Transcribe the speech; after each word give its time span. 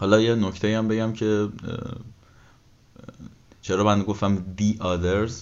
حالا 0.00 0.20
یه 0.20 0.34
نکته 0.34 0.78
هم 0.78 0.88
بگم 0.88 1.12
که 1.12 1.48
چرا 3.62 3.84
من 3.84 4.02
گفتم 4.02 4.44
دی 4.56 4.78
others 4.80 5.32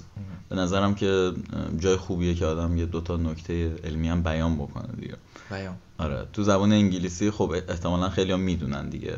به 0.49 0.57
نظرم 0.57 0.95
که 0.95 1.33
جای 1.79 1.97
خوبیه 1.97 2.35
که 2.35 2.47
آدم 2.47 2.77
یه 2.77 2.87
دوتا 2.87 3.17
نکته 3.17 3.77
علمی 3.85 4.09
هم 4.09 4.23
بیان 4.23 4.57
بکنه 4.57 4.89
دیگه. 5.01 5.17
بیان. 5.51 5.75
آره 5.99 6.27
تو 6.33 6.43
زبان 6.43 6.73
انگلیسی 6.73 7.31
خب 7.31 7.55
احتمالا 7.69 8.09
خیلی 8.09 8.33
هم 8.33 8.41
می‌دونن 8.41 8.89
دیگه. 8.89 9.17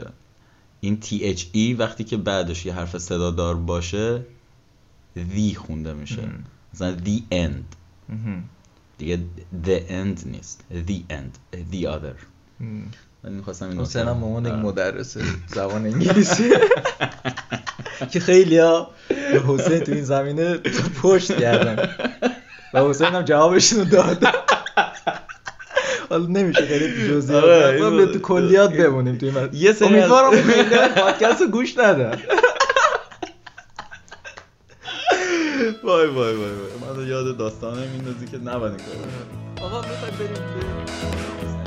این 0.80 1.00
THE 1.00 1.78
وقتی 1.78 2.04
که 2.04 2.16
بعدش 2.16 2.66
یه 2.66 2.72
حرف 2.72 2.98
صدادار 2.98 3.56
باشه 3.56 4.22
the 5.16 5.54
خونده 5.56 5.94
میشه. 5.94 6.28
مثلا 6.74 6.96
the 6.96 7.20
end. 7.32 7.76
دیگه 8.98 9.20
the 9.64 9.78
end 9.88 10.26
نیست. 10.26 10.64
The 10.86 11.12
end. 11.12 11.56
The 11.72 11.86
other. 11.86 12.16
من 13.24 13.32
می‌خواستم 13.32 13.68
این 13.68 13.80
حسین 13.80 14.02
هم 14.02 14.16
مامان 14.16 14.46
یک 14.46 14.52
مدرس 14.52 15.16
زبان 15.46 15.86
انگلیسی. 15.86 16.50
که 18.10 18.20
خیلی 18.20 18.58
ها 18.58 18.90
به 19.08 19.42
حسین 19.46 19.80
تو 19.80 19.92
این 19.92 20.04
زمینه 20.04 20.58
پشت 21.02 21.40
کردن 21.40 21.88
و 22.74 22.80
حسین 22.84 23.06
هم 23.06 23.22
جوابشون 23.22 23.78
رو 23.78 23.84
داد. 23.84 24.26
حالا 26.10 26.26
نمیشه 26.26 26.66
خیلی 26.66 27.08
جزئیات 27.08 27.80
ما 27.80 27.90
به 27.90 28.06
تو 28.06 28.18
کلیات 28.18 28.72
بمونیم 28.72 29.18
توی 29.18 29.30
من 29.30 29.48
یه 29.52 29.72
سری 29.72 29.88
امیدوارم 29.88 30.30
پادکست 30.94 31.40
رو 31.40 31.46
گوش 31.46 31.78
ندن 31.78 32.18
وای 35.84 36.06
وای 36.06 36.34
وای 36.34 36.34
وای. 36.34 36.96
من 36.96 37.08
یاد 37.08 37.36
داستانه 37.36 37.86
میندازی 37.86 38.26
که 38.26 38.38
نباید 38.38 38.72
کار. 38.76 39.66
آقا 39.66 39.80
می‌خوای 39.80 40.10
بریم؟ 40.10 41.59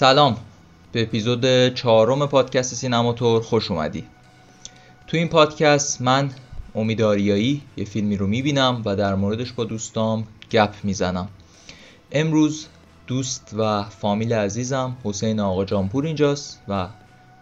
سلام. 0.00 0.36
به 0.92 1.02
اپیزود 1.02 1.68
چهارم 1.74 2.26
پادکست 2.26 2.74
سینماتور 2.74 3.42
خوش 3.42 3.70
اومدی. 3.70 4.04
تو 5.06 5.16
این 5.16 5.28
پادکست 5.28 6.00
من 6.00 6.30
امید 6.74 7.02
آریایی 7.02 7.62
یه 7.76 7.84
فیلمی 7.84 8.16
رو 8.16 8.26
می‌بینم 8.26 8.82
و 8.84 8.96
در 8.96 9.14
موردش 9.14 9.52
با 9.52 9.64
دوستام 9.64 10.26
گپ 10.50 10.74
می‌زنم. 10.82 11.28
امروز 12.12 12.66
دوست 13.06 13.50
و 13.58 13.82
فامیل 13.82 14.32
عزیزم 14.32 14.96
حسین 15.04 15.40
آقا 15.40 15.64
جانپور 15.64 16.06
اینجاست 16.06 16.60
و 16.68 16.88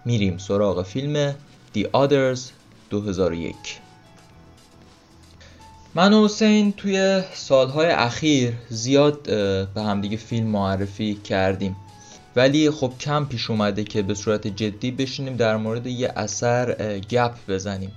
میریم 0.05 0.39
سراغ 0.39 0.83
فیلم 0.83 1.35
The 1.75 1.85
Others 1.95 2.41
2001 2.91 3.55
من 5.95 6.13
و 6.13 6.25
حسین 6.25 6.73
توی 6.73 7.23
سالهای 7.35 7.87
اخیر 7.87 8.55
زیاد 8.69 9.23
به 9.75 9.83
همدیگه 9.83 10.17
فیلم 10.17 10.47
معرفی 10.47 11.15
کردیم. 11.15 11.77
ولی 12.39 12.71
خب 12.71 12.93
کم 13.01 13.25
پیش 13.25 13.51
اومده 13.51 13.85
که 13.85 14.03
به 14.03 14.15
صورت 14.15 14.47
جدی 14.47 14.91
بشینیم 14.91 15.37
در 15.37 15.57
مورد 15.57 15.87
یه 15.87 16.13
اثر 16.17 16.99
گپ 16.99 17.35
بزنیم. 17.49 17.93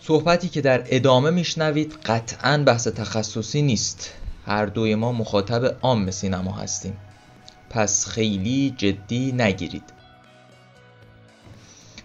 صحبتی 0.00 0.48
که 0.48 0.60
در 0.60 0.84
ادامه 0.86 1.30
میشنوید 1.30 1.92
قطعا 2.06 2.62
بحث 2.66 2.88
تخصصی 2.88 3.62
نیست. 3.62 4.14
هر 4.46 4.66
دوی 4.66 4.94
ما 4.94 5.12
مخاطب 5.12 5.76
عام 5.82 6.10
سینما 6.10 6.52
هستیم. 6.52 6.96
پس 7.70 8.06
خیلی 8.06 8.74
جدی 8.76 9.32
نگیرید. 9.32 9.92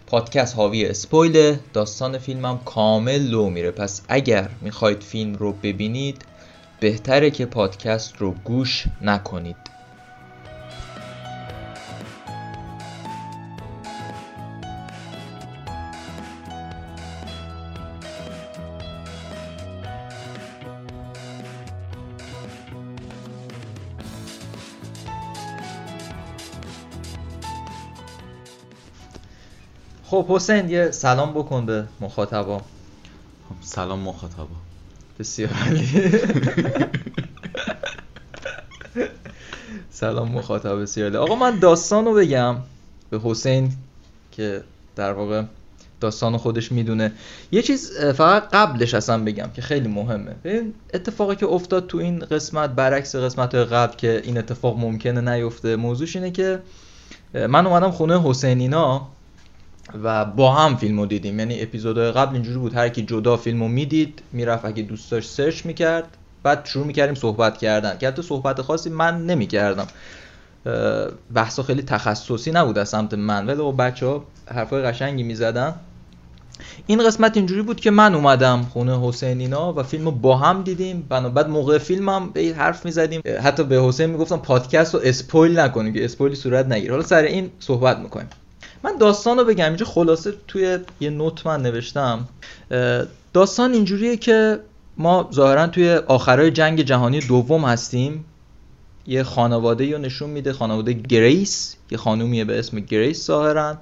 پادکست 0.07 0.55
حاوی 0.55 0.85
اسپویل 0.85 1.57
داستان 1.73 2.17
فیلمم 2.17 2.59
کامل 2.65 3.21
لو 3.21 3.49
میره. 3.49 3.71
پس 3.71 4.01
اگر 4.07 4.49
می‌خواید 4.61 5.03
فیلم 5.03 5.35
رو 5.35 5.53
ببینید 5.53 6.25
بهتره 6.79 7.31
که 7.31 7.45
پادکست 7.45 8.17
رو 8.17 8.31
گوش 8.31 8.85
نکنید. 9.01 9.72
خب 30.13 30.25
حسین 30.29 30.69
یه 30.69 30.91
سلام 30.91 31.33
بکن 31.33 31.65
به 31.65 31.83
مخاطبا. 32.01 32.61
سلام 33.61 33.99
مخاطبا. 33.99 34.45
بسیار 35.19 35.49
سلام 39.91 40.31
مخاطب 40.31 40.81
بسیار 40.81 41.17
آقا 41.17 41.35
من 41.35 41.59
داستان 41.59 42.05
رو 42.05 42.13
بگم 42.13 42.55
به 43.09 43.19
حسین 43.23 43.71
که 44.31 44.63
در 44.95 45.11
واقع 45.11 45.43
داستان 46.01 46.37
خودش 46.37 46.71
می‌دونه. 46.71 47.11
یه 47.51 47.61
چیز 47.61 47.97
فقط 47.99 48.49
قبلش 48.49 48.93
اصلا 48.93 49.23
بگم 49.23 49.49
که 49.55 49.61
خیلی 49.61 49.87
مهمه. 49.87 50.35
ببین 50.43 50.73
اتفاقی 50.93 51.35
که 51.35 51.45
افتاد 51.45 51.87
تو 51.87 51.97
این 51.97 52.19
قسمت 52.19 52.69
برعکس 52.69 53.15
قسمت 53.15 53.55
قبل 53.55 53.95
که 53.95 54.21
این 54.23 54.37
اتفاق 54.37 54.77
ممکنه 54.77 55.21
نیفته 55.33 55.75
موضوعش 55.75 56.15
اینه 56.15 56.31
که 56.31 56.59
من 57.33 57.67
اومدم 57.67 57.91
خونه 57.91 58.21
حسینینا. 58.21 59.07
و 60.03 60.25
با 60.25 60.51
هم 60.51 60.75
فیلم 60.75 60.99
رو 60.99 61.05
دیدیم. 61.05 61.39
یعنی 61.39 61.61
اپیزودهای 61.61 62.11
قبل 62.11 62.33
اینجوری 62.33 62.57
بود. 62.57 62.73
هر 62.75 62.89
کی 62.89 63.01
جدا 63.01 63.37
فیلم 63.37 63.59
رو 63.63 63.67
می‌دید 63.67 64.21
می‌رفت. 64.31 64.65
اگه 64.65 64.83
دوست 64.83 65.11
داشت 65.11 65.29
سرچ 65.29 65.65
می‌کرد 65.65 66.17
بعد 66.43 66.65
شروع 66.65 66.85
می‌کردیم 66.85 67.15
صحبت 67.15 67.57
کردن. 67.57 67.97
که 67.97 68.07
حتی 68.07 68.21
صحبت 68.21 68.61
خاصی 68.61 68.89
من 68.89 69.25
نمی‌کردم. 69.25 69.87
بحثا 71.33 71.63
خیلی 71.63 71.81
تخصصی 71.81 72.51
نبود 72.51 72.77
از 72.77 72.89
سمت 72.89 73.13
من. 73.13 73.47
ولی 73.47 73.57
با 73.57 73.71
بچه 73.71 74.05
ها 74.05 74.23
حرفای 74.51 74.81
قشنگی 74.81 75.23
می‌زدن. 75.23 75.75
این 76.87 77.07
قسمت 77.07 77.37
اینجوری 77.37 77.61
بود 77.61 77.79
که 77.79 77.91
من 77.91 78.15
اومدم 78.15 78.61
خونه 78.73 79.07
حسینینا 79.07 79.73
و 79.73 79.83
فیلم 79.83 80.05
رو 80.05 80.11
با 80.11 80.37
هم 80.37 80.63
دیدیم. 80.63 81.01
بعد 81.09 81.49
موقع 81.49 81.77
فیلمم 81.77 82.29
به 82.29 82.55
حرف 82.57 82.85
می‌زدیم. 82.85 83.21
حتی 83.43 83.63
به 83.63 83.81
حسین 83.81 84.09
می‌گفتم 84.09 84.37
پادکست 84.37 84.93
رو 84.93 85.01
اسپویل 85.03 85.59
نکنیم 85.59 85.93
که 85.93 86.05
اسپویلی 86.05 86.35
صورت 86.35 86.65
نگیر 86.65 86.91
حالا 86.91 87.03
سر 87.03 87.21
این 87.21 87.51
صحبت 87.59 87.97
می‌کنیم. 87.97 88.29
من 88.83 88.97
داستان 88.97 89.37
رو 89.37 89.45
بگم. 89.45 89.65
اینجا 89.65 89.85
خلاصه 89.85 90.33
توی 90.47 90.77
یه 90.99 91.09
note 91.09 91.47
من 91.47 91.61
نوشتم. 91.61 92.27
داستان 93.33 93.73
اینجوریه 93.73 94.17
که 94.17 94.59
ما 94.97 95.29
ظاهرا 95.33 95.67
توی 95.67 95.93
آخرای 95.93 96.51
جنگ 96.51 96.81
جهانی 96.81 97.19
دوم 97.19 97.65
هستیم. 97.65 98.25
یه 99.07 99.23
خانواده 99.23 99.91
رو 99.91 99.97
نشون 99.97 100.29
میده 100.29 100.53
خانواده 100.53 100.93
گریس. 100.93 101.75
یه 101.91 101.97
خانومیه 101.97 102.45
به 102.45 102.59
اسم 102.59 102.79
گریس 102.79 103.25
ظاهرا 103.25 103.77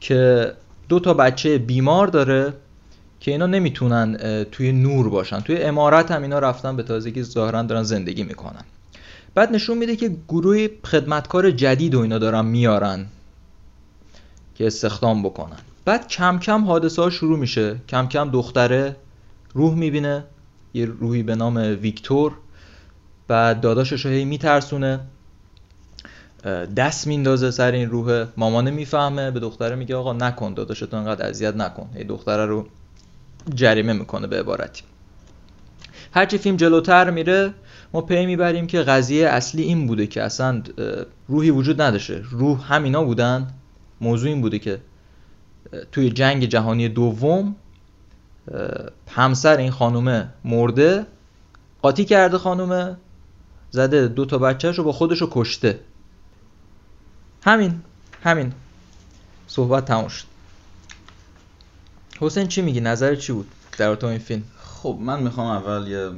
که 0.00 0.52
دو 0.88 1.00
تا 1.00 1.14
بچه 1.14 1.58
بیمار 1.58 2.06
داره 2.06 2.52
که 3.20 3.30
اینا 3.30 3.46
نمی‌تونن 3.46 4.44
توی 4.52 4.72
نور 4.72 5.08
باشن. 5.08 5.40
توی 5.40 5.62
عمارت 5.62 6.10
هم 6.10 6.22
اینا 6.22 6.38
رفتن 6.38 6.76
به 6.76 6.82
تازگی 6.82 7.22
ظاهرا 7.22 7.62
دارن 7.62 7.82
زندگی 7.82 8.22
می‌کنن. 8.22 8.64
بعد 9.34 9.52
نشون 9.52 9.78
میده 9.78 9.96
که 9.96 10.16
گروه 10.28 10.68
خدمتکار 10.84 11.50
جدید 11.50 11.94
و 11.94 12.00
اینا 12.00 12.18
دارن 12.18 12.44
میارن. 12.44 13.06
که 14.62 14.66
استخدام 14.66 15.22
بکنن. 15.22 15.56
بعد 15.84 16.08
کم 16.08 16.38
کم 16.38 16.64
حادثه 16.64 17.02
ها 17.02 17.10
شروع 17.10 17.38
میشه. 17.38 17.76
کم 17.88 18.08
کم 18.08 18.30
دختره 18.30 18.96
روح 19.54 19.74
می‌بینه. 19.74 20.24
یه 20.74 20.86
روحی 20.86 21.22
به 21.22 21.34
نام 21.34 21.56
ویکتور. 21.56 22.32
بعد 23.28 23.60
داداشش 23.60 24.06
هی 24.06 24.24
میترسونه. 24.24 25.00
دست 26.76 27.06
میندازه 27.06 27.50
سر 27.50 27.72
این 27.72 27.90
روح. 27.90 28.26
مامانه 28.36 28.70
می‌فهمه. 28.70 29.30
به 29.30 29.40
دختره 29.40 29.76
میگه 29.76 29.96
آقا 29.96 30.12
نکن 30.12 30.54
داداشتو 30.54 30.96
انقدر 30.96 31.28
اذیت 31.28 31.56
نکن. 31.56 31.90
هی 31.94 32.04
دختره 32.04 32.46
رو 32.46 32.66
جریمه 33.54 33.92
می‌کنه 33.92 34.26
به 34.26 34.40
عبارتی. 34.40 34.82
هرچی 36.12 36.38
فیلم 36.38 36.56
جلوتر 36.56 37.10
میره 37.10 37.54
ما 37.92 38.00
پی 38.00 38.26
می‌بریم 38.26 38.66
که 38.66 38.78
قضیه 38.78 39.28
اصلی 39.28 39.62
این 39.62 39.86
بوده 39.86 40.06
که 40.06 40.22
اصلا 40.22 40.62
روحی 41.28 41.50
وجود 41.50 41.82
نداشته. 41.82 42.22
روح 42.30 42.72
همینا 42.74 43.04
بودن. 43.04 43.50
موضوع 44.02 44.30
این 44.30 44.40
بوده 44.40 44.58
که 44.58 44.80
توی 45.92 46.10
جنگ 46.10 46.44
جهانی 46.44 46.88
دوم 46.88 47.56
همسر 49.08 49.56
این 49.56 49.70
خانومه 49.70 50.28
مرده 50.44 51.06
قاطی 51.82 52.04
کرده 52.04 52.38
خانومه 52.38 52.96
زده 53.70 54.08
دو 54.08 54.24
تا 54.24 54.38
بچهش 54.38 54.78
رو 54.78 54.84
با 54.84 54.92
خودش 54.92 55.20
رو 55.20 55.28
کشته. 55.30 55.80
همین 57.42 57.80
همین 58.22 58.52
صحبت 59.46 59.84
تموم 59.84 60.08
شد. 60.08 60.24
حسین 62.20 62.48
چی 62.48 62.62
میگی؟ 62.62 62.80
نظر 62.80 63.14
چی 63.14 63.32
بود 63.32 63.48
در 63.78 63.94
تو 63.94 64.06
این 64.06 64.18
فیلم؟ 64.18 64.42
خب 64.58 64.98
من 65.00 65.22
می‌خوام 65.22 65.46
اول 65.46 65.88
یه 65.88 66.10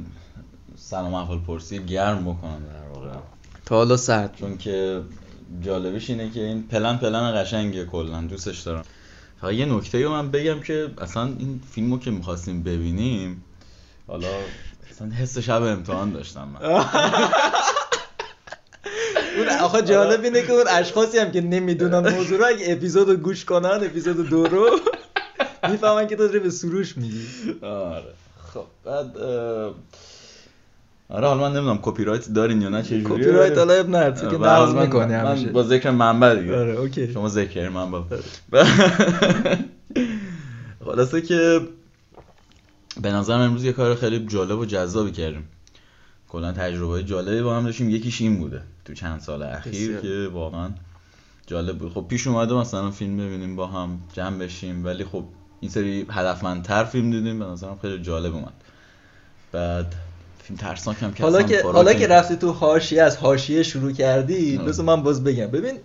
سلام 0.75 1.13
احوال 1.13 1.39
پرسی 1.39 1.85
گرم 1.85 2.21
بکنم 2.21 2.59
در 2.73 2.99
واقع. 2.99 3.17
تا 3.65 3.75
حالا 3.75 3.97
سرد. 3.97 4.35
چون 4.35 4.57
که 4.57 5.01
جالبش 5.61 6.09
اینه 6.09 6.29
که 6.29 6.39
این 6.39 6.63
پلن 6.63 6.97
پلن 6.97 7.43
قشنگه 7.43 7.85
کلا 7.85 8.21
دوستش 8.21 8.59
دارم. 8.59 8.83
فقط 9.41 9.53
یه 9.53 9.65
نکته 9.65 10.03
رو 10.03 10.09
من 10.09 10.31
بگم 10.31 10.59
که 10.59 10.91
اصلا 11.01 11.23
این 11.23 11.61
فیلمو 11.71 11.99
که 11.99 12.11
می‌خواستیم 12.11 12.63
ببینیم 12.63 13.43
حالا 14.07 14.27
اصلا 14.91 15.07
حس 15.07 15.37
شب 15.37 15.63
امتحان 15.63 16.11
داشتم 16.11 16.47
من. 16.47 16.61
اون 19.37 19.49
آخه 19.49 19.81
جالب 19.81 20.23
اینه 20.23 20.41
که 20.41 20.51
اون 20.51 20.65
اشخاصی 20.69 21.17
هم 21.17 21.31
که 21.31 21.41
نمی‌دونن 21.41 22.13
موضوع 22.13 22.37
رو 22.37 22.45
اگه 22.45 22.65
اپیزود 22.71 23.09
رو 23.09 23.15
گوش 23.15 23.45
کنن 23.45 23.79
اپیزود 23.83 24.29
دو 24.29 24.47
رو 24.47 24.79
می‌فهمن 25.69 26.07
که 26.07 26.15
تو 26.15 26.27
به 26.27 26.49
سروش 26.49 26.97
میگی 26.97 27.27
آره. 27.61 28.13
خب 28.53 28.65
بعد 28.85 29.17
اه، 29.17 29.73
آره 31.09 31.27
حالا 31.27 31.41
من 31.41 31.55
نمی‌دونم 31.55 31.79
کپی 31.81 32.03
رایت 32.03 32.29
دارین 32.29 32.61
یا 32.61 32.69
نه 32.69 32.83
چه 32.83 33.01
جوریه. 33.01 33.23
کپی 33.25 33.31
رایت 33.31 33.57
حالا 33.57 33.73
اب 33.73 34.09
تو 34.11 34.29
که 34.29 34.37
آره، 34.37 34.49
نقض 34.61 34.73
من- 34.73 34.81
می‌کنی 34.85 35.13
من 35.13 35.25
همیشه. 35.25 35.49
با 35.49 35.63
ذکر 35.63 35.91
منبع 35.91 36.35
دیگه. 36.35 36.59
آره 36.59 36.71
okay. 36.71 37.13
شما 37.13 37.29
ذکر 37.29 37.69
منبع 37.69 37.99
خلاصه 40.85 41.21
که 41.21 41.61
به 43.01 43.11
نظرم 43.11 43.39
امروز 43.41 43.63
یه 43.63 43.71
کار 43.71 43.95
خیلی 43.95 44.19
جالب 44.25 44.59
و 44.59 44.65
جذابی 44.65 45.11
کردیم. 45.11 45.47
کلا 46.29 46.51
تجربه 46.51 47.03
جالبی 47.03 47.41
با 47.41 47.57
هم 47.57 47.63
داشتیم. 47.65 47.89
یکیش 47.89 48.21
این 48.21 48.37
بوده 48.37 48.61
تو 48.85 48.93
چند 48.93 49.19
سال 49.19 49.43
اخیر. 49.43 49.97
که 49.99 50.29
واقعا 50.33 50.69
جالب 51.47 51.77
بود. 51.77 51.91
خب 51.93 52.05
پیش 52.09 52.27
اومده 52.27 52.53
مثلا 52.53 52.91
فیلم 52.91 53.17
ببینیم 53.17 53.55
با 53.55 53.67
هم 53.67 53.99
جمع 54.13 54.37
بشیم. 54.37 54.85
ولی 54.85 55.03
خب 55.03 55.23
این 55.59 55.71
سری 55.71 56.05
هدفمندتر 56.11 56.83
فیلم 56.83 57.11
دیدیم. 57.11 57.39
به 57.39 57.45
نظرم 57.45 57.77
خیلی 57.81 58.01
جالب 58.03 58.33
اومد. 58.35 58.53
بعد 59.51 59.95
فیلم 60.47 60.57
ترسناک 60.57 61.03
هم 61.03 61.13
که 61.13 61.23
حالا 61.23 61.43
که 61.43 61.61
حالا 61.63 61.93
که 61.93 62.07
رفتی 62.07 62.35
تو 62.35 62.51
حاشیه 62.51 63.01
از 63.03 63.17
حاشیه 63.17 63.63
شروع 63.63 63.91
کردی. 63.91 64.57
بذار 64.57 64.85
من 64.85 65.03
باز 65.03 65.23
بگم. 65.23 65.47
ببین 65.47 65.79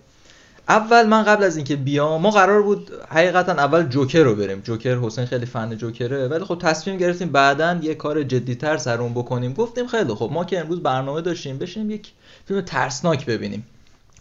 اول 0.69 1.05
من 1.07 1.23
قبل 1.23 1.43
از 1.43 1.55
اینکه 1.55 1.75
بیام 1.75 2.21
ما 2.21 2.31
قرار 2.31 2.61
بود 2.61 2.91
حقیقتا 3.09 3.51
اول 3.51 3.83
جوکر 3.83 4.23
رو 4.23 4.35
بریم. 4.35 4.61
جوکر 4.61 4.97
حسین 4.97 5.25
خیلی 5.25 5.45
فن 5.45 5.77
جوکره 5.77 6.27
ولی 6.27 6.43
خب 6.43 6.57
تصمیم 6.61 6.97
گرفتیم 6.97 7.29
بعدا 7.31 7.79
یه 7.81 7.95
کار 7.95 8.23
جدیتر 8.23 8.77
سر 8.77 9.01
اون 9.01 9.13
بکنیم. 9.13 9.53
گفتیم 9.53 9.87
خیلی 9.87 10.13
خب 10.13 10.29
ما 10.33 10.45
که 10.45 10.59
امروز 10.59 10.83
برنامه 10.83 11.21
داشتیم 11.21 11.57
بشینیم 11.57 11.91
یک 11.91 12.11
فیلم 12.47 12.61
ترسناک 12.61 13.25
ببینیم. 13.25 13.65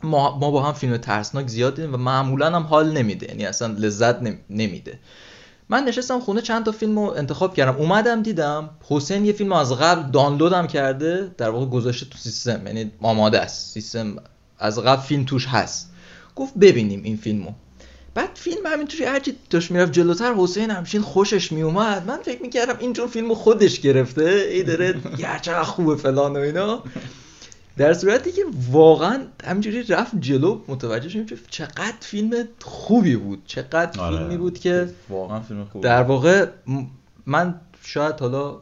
ما, 0.02 0.38
ما 0.38 0.50
با 0.50 0.62
هم 0.62 0.72
فیلم 0.72 0.96
ترسناک 0.96 1.46
زیاد 1.48 1.76
دیدیم 1.76 1.94
و 1.94 1.96
معمولا 1.96 2.46
هم 2.46 2.62
حال 2.62 2.92
نمیده. 2.92 3.26
یعنی 3.28 3.46
اصلا 3.46 3.74
لذت 3.78 4.22
نم- 4.22 4.38
نمیده. 4.50 4.98
من 5.70 5.84
نشستم 5.84 6.20
خونه 6.20 6.40
چند 6.40 6.64
تا 6.64 6.72
فیلم 6.72 6.98
رو 6.98 7.04
انتخاب 7.04 7.54
کردم. 7.54 7.76
اومدم 7.78 8.22
دیدم 8.22 8.70
حسین 8.88 9.24
یه 9.24 9.32
فیلم 9.32 9.52
از 9.52 9.72
قبل 9.72 10.10
دانلودم 10.10 10.66
کرده 10.66 11.30
در 11.38 11.50
واقع 11.50 11.66
گذاشته 11.66 12.06
تو 12.06 12.18
سیستم 12.18 12.66
یعنی 12.66 12.90
آماده 13.02 13.40
است. 13.40 13.72
سیستم 13.72 14.16
از 14.58 14.78
قبل 14.78 15.02
فیلم 15.02 15.24
توش 15.24 15.46
هست. 15.46 15.90
گفت 16.36 16.54
ببینیم 16.54 17.02
این 17.04 17.16
فیلمو. 17.16 17.50
بعد 18.14 18.28
فیلم 18.34 18.66
همینطوری 18.66 19.04
هرچی 19.04 19.36
داشت 19.50 19.70
می‌رفت 19.70 19.92
جلوتر 19.92 20.34
حسین 20.34 20.70
همچین 20.70 21.02
خوشش 21.02 21.52
میومد 21.52 22.06
من 22.06 22.18
فکر 22.22 22.42
می‌کردم 22.42 22.76
اینجور 22.78 23.08
فیلمو 23.08 23.34
خودش 23.34 23.80
گرفته. 23.80 24.46
ای 24.50 24.62
داره 24.62 25.00
چقدر 25.16 25.62
خوبه 25.62 25.96
فلان 25.96 26.36
و 26.36 26.38
اینا. 26.38 26.82
در 27.80 27.94
صورتی 27.94 28.32
که 28.32 28.42
واقعا 28.70 29.26
همینجوری 29.44 29.82
رفت 29.82 30.20
جلو 30.20 30.60
متوجه 30.68 31.08
شدیم 31.08 31.26
که 31.26 31.36
چقدر 31.50 31.94
فیلم 32.00 32.48
خوبی 32.62 33.16
بود. 33.16 33.42
چقدر 33.46 34.00
آره. 34.00 34.18
فیلمی 34.18 34.36
بود 34.36 34.58
که 34.58 34.88
واقعا 35.08 35.40
فیلم 35.40 35.64
خوبی 35.64 35.84
در 35.84 36.02
واقع 36.02 36.46
من 37.26 37.60
شاید 37.82 38.20
حالا 38.20 38.60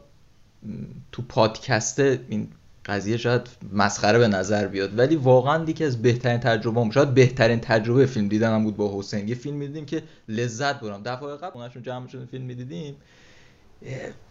تو 1.11 1.21
پادکست 1.21 1.99
این 1.99 2.47
قضیه 2.85 3.17
شاید 3.17 3.41
مسخره 3.73 4.19
به 4.19 4.27
نظر 4.27 4.67
بیاد 4.67 4.99
ولی 4.99 5.15
واقعا 5.15 5.63
یکی 5.63 5.83
از 5.83 6.01
بهترین 6.01 6.39
تجربه 6.39 6.81
هم 6.81 6.89
شاید 6.89 7.13
بهترین 7.13 7.59
تجربه 7.59 8.05
فیلم 8.05 8.27
دیدنم 8.27 8.63
بود 8.63 8.77
با 8.77 8.99
حسین. 8.99 9.27
یه 9.27 9.35
فیلم 9.35 9.55
می‌دیدیم 9.55 9.85
که 9.85 10.03
لذت 10.27 10.79
بردم 10.79 11.01
دفعه 11.03 11.35
قبل 11.35 11.59
اونشون 11.59 11.83
جمع 11.83 12.07
شدیم 12.07 12.25
فیلم 12.25 12.45
می‌دیدیم. 12.45 12.95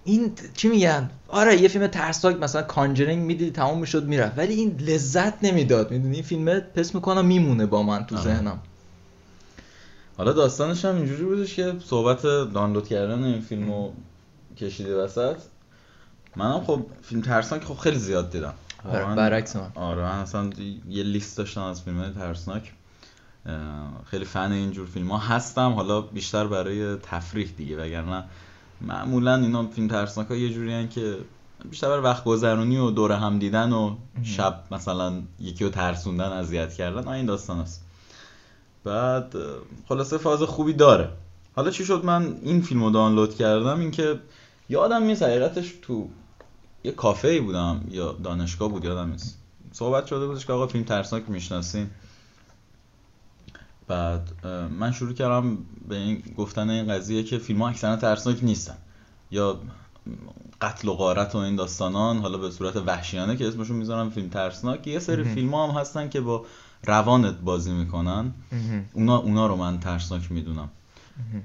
این 0.04 0.32
چی 0.54 0.68
میگن؟ 0.68 1.10
آره 1.28 1.62
یه 1.62 1.68
فیلم 1.68 1.86
ترسناک 1.86 2.36
مثلا 2.36 2.62
کانجرینگ 2.62 3.22
می‌دیدی 3.22 3.50
تمام 3.50 3.78
می‌شد 3.78 4.04
می‌رفت. 4.04 4.38
ولی 4.38 4.54
این 4.54 4.76
لذت 4.80 5.44
نمی‌داد. 5.44 5.90
می‌دونی؟ 5.90 6.14
این 6.14 6.24
فیلم 6.24 6.60
پس 6.60 6.94
می‌کنم 6.94 7.26
میمونه 7.26 7.66
با 7.66 7.82
من 7.82 8.06
تو. 8.06 8.16
ذهنم. 8.16 8.58
حالا 10.16 10.32
داستانش 10.32 10.84
هم 10.84 10.96
اینجوری 10.96 11.24
بودش 11.24 11.54
که 11.54 11.74
صحبت 11.84 12.22
دانلود 12.22 12.88
کردن 12.88 13.24
این 13.24 13.40
فیلم 13.40 13.70
رو 13.70 13.92
کشیده 14.56 14.96
وسط. 14.96 15.36
منم 16.36 16.64
خب 16.64 16.86
فیلم 17.02 17.20
ترسناک 17.20 17.64
خب 17.64 17.74
خیلی 17.74 17.98
زیاد 17.98 18.30
دیدم. 18.30 18.54
برعکس 19.16 19.56
من. 19.56 19.70
آره 19.74 20.02
من 20.02 20.18
اصلا 20.18 20.50
یه 20.88 21.02
لیست 21.02 21.38
داشتم 21.38 21.62
از 21.62 21.82
فیلم 21.82 22.12
ترسناک. 22.12 22.72
خیلی 24.10 24.24
فن 24.24 24.52
اینجور 24.52 24.86
فیلم 24.86 25.08
ها 25.08 25.18
هستم. 25.18 25.72
حالا 25.72 26.00
بیشتر 26.00 26.46
برای 26.46 26.96
تفریح 26.96 27.48
دیگه 27.56 27.76
وگرنه 27.76 28.24
معمولا 28.80 29.36
اینا 29.36 29.66
فیلم 29.66 29.88
ترسناک 29.88 30.26
ها 30.26 30.36
یه 30.36 30.50
جوری 30.50 30.88
که 30.88 31.18
بیشتر 31.70 31.88
برای 31.88 32.02
وقت 32.02 32.24
گذرونی 32.24 32.78
و 32.78 32.90
دور 32.90 33.12
هم 33.12 33.38
دیدن 33.38 33.72
و 33.72 33.96
شب 34.22 34.62
مثلا 34.70 35.22
یکی 35.40 35.64
رو 35.64 35.70
ترسوندن 35.70 36.32
اذیت 36.32 36.74
کردن 36.74 37.08
این 37.08 37.26
داستان 37.26 37.58
است. 37.58 37.84
بعد 38.84 39.34
خلاصه 39.88 40.18
فاز 40.18 40.42
خوبی 40.42 40.72
داره. 40.72 41.08
حالا 41.56 41.70
چی 41.70 41.84
شد؟ 41.84 42.04
من 42.04 42.38
این 42.42 42.60
فیلم 42.62 42.84
رو 42.84 42.90
دانلود 42.90 43.34
کردم 43.34 43.80
اینکه 43.80 44.18
یادم 44.68 45.02
نیست 45.02 45.22
حقیقتش 45.22 45.74
تو 45.82 46.08
یه 46.84 46.92
کافه 46.92 47.28
ای 47.28 47.40
بودم 47.40 47.80
یا 47.90 48.12
دانشگاه 48.12 48.68
بود 48.68 48.84
یادم 48.84 49.10
نیست. 49.10 49.38
صحبت 49.72 50.06
شده 50.06 50.26
بودش 50.26 50.46
که 50.46 50.52
آقا 50.52 50.66
فیلم 50.66 50.84
ترسناک 50.84 51.22
می‌شناسین. 51.28 51.90
بعد 53.88 54.46
من 54.78 54.92
شروع 54.92 55.12
کردم 55.12 55.58
به 55.88 55.96
این 55.96 56.22
گفتن 56.36 56.70
این 56.70 56.88
قضیه 56.88 57.22
که 57.22 57.38
فیلم 57.38 57.62
ها 57.62 57.68
اکثرا 57.68 57.96
ترسناک 57.96 58.44
نیستن. 58.44 58.76
یا 59.30 59.60
قتل 60.60 60.88
و 60.88 60.92
غارت 60.94 61.34
و 61.34 61.38
این 61.38 61.56
داستانان 61.56 62.18
حالا 62.18 62.38
به 62.38 62.50
صورت 62.50 62.76
وحشیانه 62.76 63.36
که 63.36 63.48
اسمشون 63.48 63.76
می‌ذارم 63.76 64.10
فیلم 64.10 64.28
ترسناک 64.28 64.86
یه 64.86 64.98
سری. 64.98 65.24
فیلم 65.24 65.54
ها 65.54 65.66
هم 65.66 65.80
هستن 65.80 66.08
که 66.08 66.20
با 66.20 66.44
روانت 66.84 67.34
بازی 67.34 67.72
می‌کنن. 67.72 68.32
اونا 68.92 69.16
اونا 69.16 69.46
رو 69.46 69.56
من 69.56 69.80
ترسناک 69.80 70.32
می‌دونم. 70.32 70.68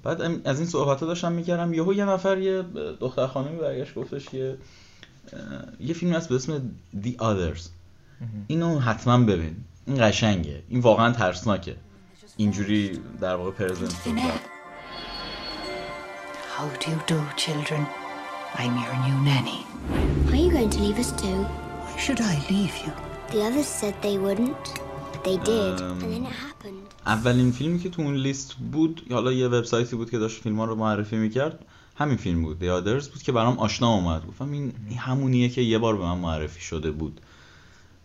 بعد 0.04 0.22
از 0.48 0.60
این 0.60 0.70
صحبت 0.70 1.00
ها 1.00 1.06
داشتم 1.06 1.32
می‌کردم 1.32 1.74
یهو 1.74 1.94
یه 1.94 2.06
نفر 2.06 2.38
یه 2.38 2.62
دختر 3.00 3.28
خانمی 3.28 3.58
برگشت 3.58 3.96
گفتش 3.96 4.26
که 4.30 4.58
یه 5.80 5.94
فیلم 5.94 6.14
هست 6.14 6.30
به 6.30 6.36
اسم 6.36 6.62
The 7.04 7.16
Others. 7.18 7.62
اینو 8.48 8.80
حتما 8.80 9.18
ببین. 9.18 9.56
این 9.86 10.08
قشنگه. 10.08 10.64
این 10.70 10.80
واقعا 10.80 11.12
ترسناکه. 11.12 11.76
اینجوری 12.38 13.02
در 13.22 13.36
واقع 13.36 13.52
پرزنت 13.52 13.90
شد 13.90 14.12
How 16.58 16.68
do 16.82 16.92
you 16.92 17.00
do, 17.14 17.20
children? 17.46 17.82
I'm 18.62 18.74
your 18.84 18.96
new 19.06 19.18
nanny. 19.30 19.60
Are 20.32 20.40
you 20.44 20.52
going 20.58 20.72
to 20.76 20.82
leave 20.86 21.00
us 21.04 21.12
too? 21.24 21.40
Why 21.86 21.98
should 22.04 22.22
I 22.34 22.36
leave 22.54 22.76
you? 22.84 22.92
The 23.34 23.40
others 23.48 23.70
said 23.80 23.94
they 24.08 24.18
wouldn't, 24.26 24.66
but 25.12 25.22
they 25.28 25.38
did, 25.52 25.76
Um, 25.82 26.04
and 26.04 26.12
then 26.14 26.26
it 26.32 26.36
happened. 26.48 26.84
اولین 27.06 27.52
فیلمی 27.52 27.80
که 27.80 27.90
تو 27.90 28.02
اون 28.02 28.16
لیست 28.16 28.54
بود 28.72 29.02
حالا 29.12 29.32
یه 29.32 29.48
وبسایتی 29.48 29.96
بود 29.96 30.12
که 30.12 30.18
داشت 30.18 30.42
فیلم 30.42 30.58
ها 30.60 30.66
رو 30.66 30.76
معرفی 30.76 31.16
می‌کرد 31.16 31.66
همین 31.96 32.18
فیلم 32.18 32.42
بود 32.42 32.60
The 32.60 32.84
Others 32.84 33.10
بود 33.10 33.24
که 33.24 33.32
برام 33.32 33.60
آشنا 33.60 33.94
اومد 33.94 34.28
گفتم 34.28 34.52
این 34.52 34.74
همونیه 34.98 35.50
که 35.50 35.62
یه 35.62 35.78
بار 35.78 35.98
به 35.98 36.04
من 36.04 36.18
معرفی 36.18 36.62
شده 36.62 36.92
بود 36.92 37.22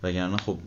وگرنه 0.03 0.37
خب 0.37 0.59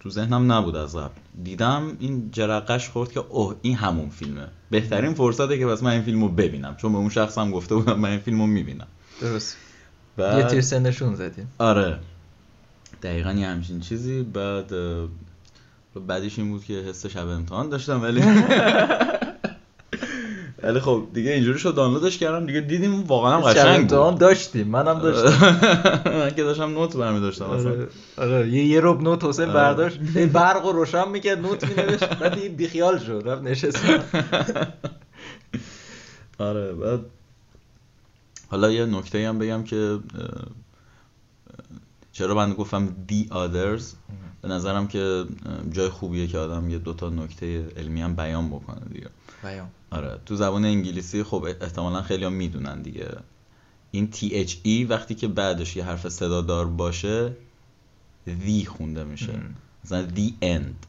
تو 0.00 0.10
ذهنم 0.10 0.52
نبود 0.52 0.76
از 0.76 0.96
قبل. 0.96 1.14
دیدم 1.44 1.96
این 2.00 2.30
جرقش 2.32 2.88
خورد 2.88 3.12
که 3.12 3.20
اوه 3.20 3.56
این 3.62 3.74
همون 3.74 4.08
فیلمه. 4.08 4.48
بهترین 4.70 5.14
فرصته 5.14 5.58
که 5.58 5.66
بس 5.66 5.82
من 5.82 5.90
این 5.90 6.02
فیلم 6.02 6.22
رو 6.22 6.28
ببینم. 6.28 6.76
چون 6.76 6.92
به 6.92 6.98
اون 6.98 7.08
شخصم 7.08 7.50
گفته 7.50 7.74
بودم 7.74 7.98
من 7.98 8.08
این 8.08 8.18
فیلم 8.18 8.40
رو 8.40 8.46
می‌بینم. 8.46 8.86
درست. 9.20 9.56
بعد... 10.16 10.38
یه 10.38 10.44
تیر 10.44 10.60
سنشون 10.60 11.14
زدیم. 11.14 11.48
آره. 11.58 11.98
دقیقا 13.02 13.32
یه 13.32 13.46
همچین 13.46 13.80
چیزی. 13.80 14.22
بعد 14.22 14.72
بعدش 16.06 16.38
این 16.38 16.50
بود 16.50 16.64
که 16.64 16.74
حس 16.74 17.06
شب 17.06 17.28
امتحان 17.28 17.68
داشتم 17.68 18.02
ولی 18.02 18.22
ولی 20.64 20.80
خب 20.80 21.02
دیگه 21.14 21.30
اینجوری 21.30 21.58
شد 21.58 21.74
دانلودش 21.74 22.18
کردم. 22.18 22.46
دیگه 22.46 22.60
دیدیم 22.60 23.02
واقعا 23.02 23.32
هم 23.36 23.40
قشنگ 23.40 23.88
بود. 23.90 24.18
داشتیم 24.18 24.68
منم 24.68 24.98
داشتم 24.98 25.60
من 26.18 26.30
که 26.30 26.42
داشتم 26.42 26.70
نوت 26.70 26.96
برمی 26.96 27.20
داشتم 27.20 27.44
اصلا. 27.44 27.70
آره 27.70 27.88
آره 28.16 28.48
یه 28.48 28.64
یه 28.64 28.80
رب 28.82 29.02
نوت 29.02 29.24
حسین 29.24 29.44
آره. 29.44 29.54
برداشت. 29.54 29.98
برق 30.32 30.66
رو 30.66 30.72
روشن 30.72 31.08
می‌کرد 31.08 31.38
نوت 31.38 31.64
مینوشت 31.78 32.04
بعد 32.04 32.34
دیگه 32.34 32.48
بیخیال 32.48 32.98
شد 32.98 33.22
رفت 33.26 33.42
نشست. 33.42 33.84
آره 36.38 36.72
بعد 36.72 37.00
حالا 38.50 38.70
یه 38.70 38.84
نکته 38.86 39.28
هم 39.28 39.38
بگم 39.38 39.64
که 39.64 39.98
چرا 42.14 42.34
من 42.34 42.54
گفتم 42.54 42.96
دی 43.06 43.28
others 43.30 43.82
به 44.42 44.48
نظرم 44.48 44.88
که 44.88 45.24
جای 45.72 45.88
خوبیه 45.88 46.26
که 46.26 46.38
آدم 46.38 46.70
یه 46.70 46.78
دوتا 46.78 47.08
نکته 47.10 47.66
علمی 47.76 48.02
هم 48.02 48.16
بیان 48.16 48.48
بکنه 48.48 48.80
دیگه. 48.92 49.08
بیان. 49.42 49.68
آره 49.90 50.20
تو 50.26 50.36
زبان 50.36 50.64
انگلیسی 50.64 51.22
خب 51.22 51.46
احتمالا 51.60 52.02
خیلی 52.02 52.24
هم 52.24 52.32
می‌دونن 52.32 52.82
دیگه. 52.82 53.08
این 53.90 54.10
THE 54.12 54.90
وقتی 54.90 55.14
که 55.14 55.28
بعدش 55.28 55.76
یه 55.76 55.84
حرف 55.84 56.08
صدادار 56.08 56.66
باشه 56.66 57.32
the 58.26 58.64
خونده 58.66 59.04
میشه. 59.04 59.40
مثلا 59.84 60.08
the 60.08 60.30
end. 60.42 60.86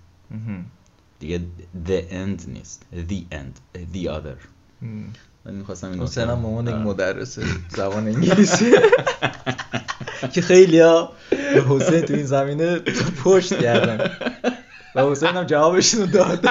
دیگه 1.20 1.42
the 1.88 2.02
end 2.12 2.48
نیست. 2.48 2.86
The 3.10 3.36
end. 3.36 3.78
The 3.94 4.08
other. 4.08 4.38
مم. 4.82 5.14
من 5.46 5.54
می‌خواستم 5.54 5.92
این 5.92 6.02
حسین 6.02 6.24
هم 6.24 6.40
مامان 6.40 6.68
یک. 6.68 6.74
مدرس 6.76 7.38
زبان 7.78 8.08
انگلیسی. 8.08 8.72
که 10.34 10.42
خیلی 10.42 10.80
ها 10.80 11.14
به 11.30 11.64
حسین 11.70 12.02
تو 12.02 12.14
این 12.14 12.26
زمینه 12.26 12.80
پشت 13.24 13.60
کردن. 13.62 14.12
و 14.96 15.02
حسین 15.12 15.30
هم 15.30 15.44
جوابشون 15.44 16.02
رو 16.02 16.08
داد. 16.08 16.46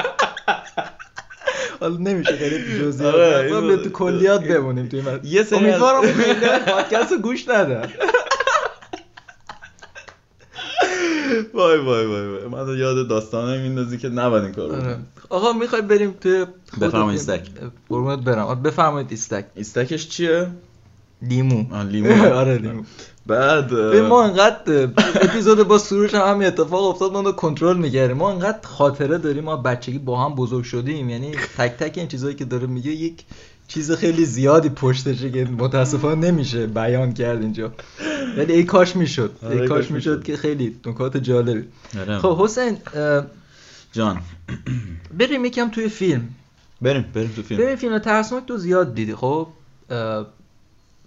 حالا 1.80 1.96
نمیشه 1.96 2.36
خیلی 2.36 2.78
جزئیات 2.80 3.14
ما 3.14 3.58
اینو- 3.58 3.76
به 3.76 3.76
تو 3.76 3.90
کلیات 3.90 4.44
بمونیم 4.44 4.88
تو 4.88 4.96
این. 4.96 5.06
یه 5.24 5.42
سری 5.42 5.58
امیدوارم 5.58 6.02
پادکست 6.66 7.12
رو 7.12 7.18
گوش 7.18 7.48
ندن 7.48 7.88
وای 11.54 11.78
وای 11.78 12.06
وای 12.06 12.28
وای 12.28 12.48
من 12.48 12.78
یاد 12.78 13.08
داستانه 13.08 13.62
میندازی 13.62 13.98
که 13.98 14.08
نباید 14.08 14.44
این 14.44 14.52
کار 14.52 14.72
آره. 14.72 14.80
بکنی. 14.80 15.04
آقا 15.28 15.52
می‌خوای 15.52 15.82
بریم 15.82 16.14
توی 16.20 16.46
خود 16.70 16.80
بفرمایید؟ 16.80 17.20
استک. 17.20 17.50
قربونت 17.88 18.18
برم 18.18 18.46
آره، 18.46 18.60
بفرمایید 18.60 19.12
استک 19.12 19.44
استکش 19.56 20.08
چیه؟ 20.08 20.48
لیمو 21.22 21.64
آه، 21.74 21.84
لیمو 21.84 22.24
آره 22.40 22.58
لیمو 22.58 22.82
بعد 23.26 23.68
به 23.68 24.02
ما 24.02 24.24
انقدر 24.24 24.88
اپیزود 25.22 25.62
با 25.68 25.78
سروش 25.78 26.14
هم 26.14 26.30
همین 26.30 26.48
اتفاق 26.48 26.84
افتاد 26.84 27.12
ما 27.12 27.20
رو 27.20 27.32
کنترل 27.32 27.76
می‌کردیم 27.76 28.16
ما 28.16 28.30
انقدر 28.30 28.68
خاطره 28.68 29.18
داریم 29.18 29.44
ما 29.44 29.56
بچگی 29.56 29.98
با 29.98 30.24
هم 30.24 30.34
بزرگ 30.34 30.64
شدیم 30.64 31.10
یعنی 31.10 31.32
تک 31.56 31.76
تک 31.76 31.98
این 31.98 32.08
چیزایی 32.08 32.34
که 32.34 32.44
داره 32.44 32.66
میگه 32.66 32.90
یک 32.90 33.24
چیز 33.68 33.92
خیلی 33.92 34.25
زیادی 34.25 34.68
پشتشه 34.68 35.30
که 35.30 35.44
متاسفانه 35.44 36.30
نمیشه 36.30 36.66
بیان 36.66 37.14
کرد 37.14 37.40
اینجا. 37.40 37.73
ولی 38.37 38.52
ای 38.52 38.64
کاش 38.64 38.97
می‌شد. 38.97 39.37
آره، 39.42 39.54
ای 39.54 39.62
ای 39.62 39.68
کاش 39.68 39.90
می‌شد. 39.90 40.25
که 40.25 40.37
خیلی 40.37 40.76
نکات 40.87 41.16
جالبی. 41.16 41.64
آره. 42.00 42.18
خب 42.18 42.38
حسین 42.38 42.76
جان. 43.92 44.21
بریم 45.18 45.44
یکم 45.44 45.71
توی 45.71 45.88
فیلم. 45.88 46.28
بریم 46.83 47.04
بریم 47.14 47.33
تو 47.37 47.42
فیلم. 47.42 47.61
ببین 47.61 47.76
فیلم. 47.76 47.99
ترسناک 47.99 48.47
تو 48.47 48.56
زیاد 48.56 48.94
دیدی. 48.94 49.14
خب 49.14 49.49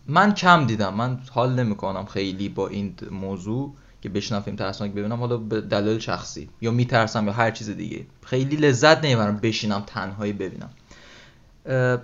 من 0.07 0.33
کم 0.33 0.65
دیدم. 0.65 0.93
من 0.93 1.19
حال 1.31 1.53
نمی‌کنم 1.53 2.05
خیلی 2.05 2.49
با 2.49 2.67
این 2.67 2.93
موضوع 3.11 3.73
که 4.01 4.09
بشنم 4.09 4.41
فیلم 4.41 4.57
ترسناک 4.57 4.91
ببینم. 4.91 5.19
حالا 5.19 5.37
به 5.37 5.61
دلایل 5.61 5.99
شخصی. 5.99 6.49
یا 6.61 6.71
میترسم 6.71 7.25
یا 7.25 7.33
هر 7.33 7.51
چیز 7.51 7.69
دیگه. 7.69 8.05
خیلی 8.25 8.55
لذت 8.55 9.05
نمی‌برم 9.05 9.37
بشینم 9.37 9.83
تنهایی 9.87 10.33
ببینم. 10.33 10.69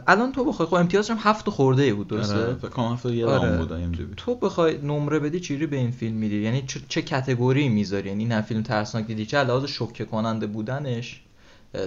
الان 0.07 0.31
تو 0.31 0.45
بخوای 0.45 0.67
خب 0.67 0.73
امتیازش 0.73 1.11
هم 1.11 1.17
هفت 1.19 1.49
خورده 1.49 1.93
بود 1.93 2.07
درسته؟ 2.07 2.35
آره، 2.35 2.53
فکر 2.53 2.69
کنم 2.69 2.93
هفته 2.93 3.15
یه 3.15 3.25
آره. 3.25 3.57
بود 3.57 3.69
IMDb. 3.69 4.15
تو 4.17 4.35
بخوای 4.35 4.77
نمره 4.77 5.19
بدی 5.19 5.39
چجوری 5.39 5.65
به 5.65 5.77
این 5.77 5.91
فیلم 5.91 6.15
میدی 6.15 6.41
یعنی 6.41 6.63
چه, 6.67 6.79
چه 6.89 7.01
کتگوری 7.01 7.69
می‌ذاری؟ 7.69 8.09
یعنی 8.09 8.25
نه 8.25 8.41
فیلم 8.41 8.63
ترسناک 8.63 9.07
دیدی 9.07 9.25
چه 9.25 9.43
لحاظ 9.43 9.65
شوکه 9.65 10.05
کننده 10.05 10.47
بودنش 10.47 11.21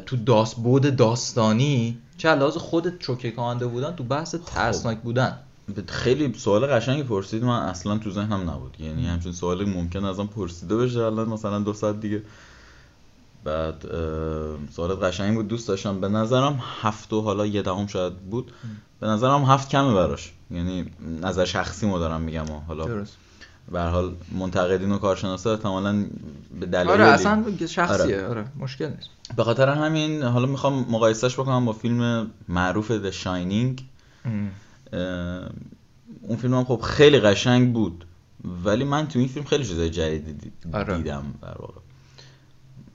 تو 0.06 0.16
داست 0.16 0.56
بود 0.56 0.96
داستانی 0.96 1.98
چه 2.16 2.34
لحاظ 2.34 2.56
خودت 2.56 3.02
شوکه 3.02 3.30
کننده 3.30 3.66
بودن 3.66 3.92
تو 3.92 4.04
بحث 4.04 4.34
ترسناک 4.34 4.98
بودن؟ 4.98 5.38
خیلی 5.88 6.34
سوال 6.34 6.66
قشنگی 6.66 7.02
پرسید 7.02 7.44
من 7.44 7.62
اصلا 7.62 7.98
تو 7.98 8.10
ذهنم 8.10 8.50
نبود. 8.50 8.76
یعنی 8.80 9.06
همچین 9.06 9.32
سوالی 9.32 9.64
ممکن 9.64 10.04
ازم 10.04 10.26
پرسیده 10.26 10.76
بشه 10.76 10.98
الان 11.00 11.28
مثلا 11.28 11.58
دو 11.58 11.72
ساعت 11.72 12.00
دیگه 12.00 12.22
بعد 13.46 13.84
سوالت 14.70 15.02
قشنگی 15.02 15.36
بود 15.36 15.48
دوست 15.48 15.68
داشتم. 15.68 16.00
به 16.00 16.08
نظرم 16.08 16.60
هفت 16.82 17.12
و 17.12 17.20
حالا 17.20 17.46
یه 17.46 17.62
دهم 17.62 17.86
شاید 17.86 18.16
بود. 18.16 18.52
به 19.00 19.06
نظرم 19.06 19.44
هفت 19.44 19.68
کمه 19.68 19.94
براش. 19.94 20.32
یعنی 20.50 20.86
نظر 21.22 21.44
شخصی 21.44 21.86
ما 21.86 21.98
دارم 21.98 22.20
میگم 22.20 22.44
حالا 22.68 22.84
درست. 22.84 23.16
به 23.72 23.80
حال 23.82 24.14
منتقدین 24.38 24.92
و 24.92 24.98
کارشناسا 24.98 25.52
احتمالاً 25.52 26.04
به 26.60 26.66
دلایلی 26.66 26.90
آره 26.92 27.04
اصلا 27.04 27.44
شخصیه. 27.68 28.26
آره, 28.26 28.44
مشکل 28.58 28.88
نیست. 28.88 29.08
به 29.36 29.44
خاطر 29.44 29.68
همین 29.68 30.22
حالا 30.22 30.46
می‌خوام 30.46 30.86
مقایسهش 30.90 31.34
بکنم 31.34 31.64
با 31.64 31.72
فیلم 31.72 32.30
معروف 32.48 32.92
The 32.92 33.14
Shining. 33.14 33.82
اون 36.22 36.36
فیلم 36.38 36.54
هم 36.54 36.64
خب 36.64 36.80
خیلی 36.80 37.20
قشنگ 37.20 37.72
بود. 37.72 38.04
ولی 38.64 38.84
من 38.84 39.08
تو 39.08 39.18
این 39.18 39.28
فیلم 39.28 39.44
خیلی 39.46 39.64
چیزای 39.64 39.90
جدیدی 39.90 40.32
دید- 40.32 40.52
آره. 40.72 40.96
دیدم 40.96 41.24
در 41.42 41.54
واقع. 41.58 41.80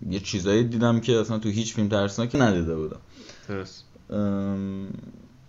یه 0.10 0.20
چیزایی 0.20 0.64
دیدم 0.64 1.00
که 1.00 1.20
اصلا 1.20 1.38
تو 1.40 1.50
هیچ 1.50 1.74
فیلم 1.74 1.90
ترسناکی 1.90 2.38
ندیده 2.38 2.76
بودم 2.76 3.00
درست 3.50 3.84
ام، 4.10 4.88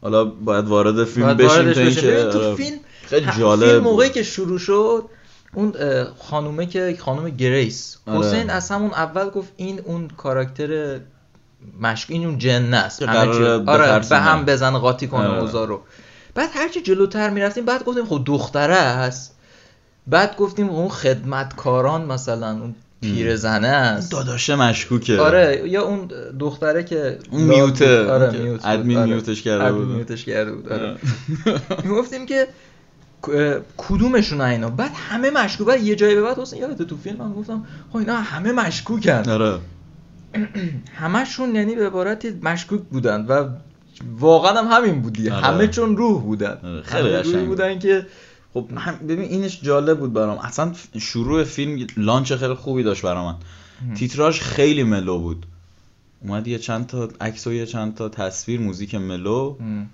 حالا 0.03 0.25
باید 0.25 0.65
وارد 0.65 1.05
فیلم 1.05 1.27
باید 1.27 1.37
بشیم 1.37 1.49
واردش 1.49 1.75
تا. 1.75 1.83
اینکه 1.83 2.31
تو 2.33 2.39
آره، 2.39 2.55
فیلم 2.55 2.79
خیلی 3.03 3.27
جالب 3.39 3.69
فیلم 3.69 3.83
موقعی. 3.83 4.11
که 4.11 4.23
شروع 4.23 4.59
شد 4.59 5.05
اون 5.55 5.73
خانومه 6.19 6.67
که 6.67 6.97
خانم 7.01 7.31
گریس 7.31 7.99
آره. 8.07 8.19
حسین 8.19 8.51
از 8.51 8.71
همون 8.71 8.91
اول 8.91 9.29
گفت 9.31 9.53
این 9.57 9.81
اون 9.81 10.09
کاراکتر 10.09 11.01
مشک 11.81 12.11
این 12.11 12.27
اون 12.27 12.39
جن 12.39 12.75
است 12.75 13.03
آره. 13.03 13.99
به 14.09 14.19
هم 14.19 14.45
بزنه 14.45 14.79
قاطی 14.79 15.07
کنه 15.07 15.27
آره. 15.27 15.41
اوضاع 15.41 15.67
رو 15.67 15.81
بعد 16.35 16.51
هرچی 16.55 16.81
جلوتر 16.81 17.31
می‌رفتیم 17.31 17.65
بعد 17.65 17.85
گفتیم 17.85 18.05
خب 18.05 18.23
دختره 18.27 18.75
است 18.75 19.37
بعد 20.07 20.37
گفتیم 20.37 20.69
اون 20.69 20.89
خدمتکاران 20.89 22.05
مثلا 22.05 22.51
اون 22.51 22.75
پیرزنه 23.03 23.69
است 23.69 24.13
داداشه 24.13 24.57
مشکوکه 24.57 25.19
آره 25.19 25.63
یا 25.67 25.83
اون 25.83 26.09
دختره 26.41 26.85
که 26.85 27.19
اون 27.31 27.43
میوته. 27.43 28.11
آره 28.11 28.31
میوت. 28.31 28.67
ادمین 28.67 28.97
آره. 28.97 29.07
میوتش 29.11 29.43
کرده 29.43 29.65
ادمین 29.65 29.85
بود. 29.85 29.95
میوتش 29.95 30.25
کرده 30.25 30.53
بود 30.53 30.73
آره 30.73 30.97
می‌گفتیم 31.85 32.27
که 32.27 32.49
کدومشون 33.77 34.41
اینا 34.41 34.71
بعد 34.71 34.91
همه 34.95 35.31
مشکوک 35.31 35.67
بعد 35.67 35.83
یه 35.83 35.95
جایی 35.97 36.15
به 36.15 36.23
بعد 36.23 36.39
حسین 36.39 36.59
یادت 36.59 36.83
تو 36.83 36.97
فیلم 36.97 37.17
من 37.17 37.33
گفتم 37.33 37.65
خب 37.91 37.97
اینا 37.97 38.17
همه 38.17 38.53
مشکوکن 38.53 39.31
آره 39.31 39.59
همشون 41.03 41.55
یعنی 41.55 41.75
به 41.75 41.87
عبارتی 41.87 42.41
مشکوک 42.43 42.81
بودن 42.81 43.27
و 43.27 43.49
واقعا 44.19 44.63
هم 44.63 44.67
همین 44.85 45.03
بودی 45.03 45.31
آره. 45.31 45.47
همه 45.47 45.69
چون 45.69 45.97
روح 45.97 46.23
بودن 46.23 46.59
آره، 46.65 46.83
خیلی 46.83 47.09
قشنگ 47.11 47.35
روح. 47.35 47.47
بودن 47.47 47.79
که 47.79 48.07
خب 48.55 48.67
هم 48.77 48.95
ببین 48.97 49.31
اینش 49.31 49.63
جالب 49.63 49.99
بود 49.99 50.13
برام. 50.13 50.39
اصلا 50.39 50.73
شروع 50.99 51.45
فیلم 51.45 51.87
لانچ 51.97 52.33
خیلی 52.33 52.55
خوبی 52.55 52.83
داشت 52.83 53.03
برام 53.03 53.25
من. 53.25 53.95
تیتراژ 53.95 54.41
خیلی 54.41 54.83
ملو 54.83 55.19
بود. 55.19 55.47
اومد 56.21 56.49
یه 56.49 56.59
چند 56.59 56.87
تا 56.87 57.09
عکس 57.21 57.47
و 57.47 57.53
یه 57.53 57.67
چند 57.67 57.95
تا 57.95 58.09
تصویر 58.09 58.61
موزیک 58.61 58.95
ملو. 58.95 59.57
م، 59.61 59.85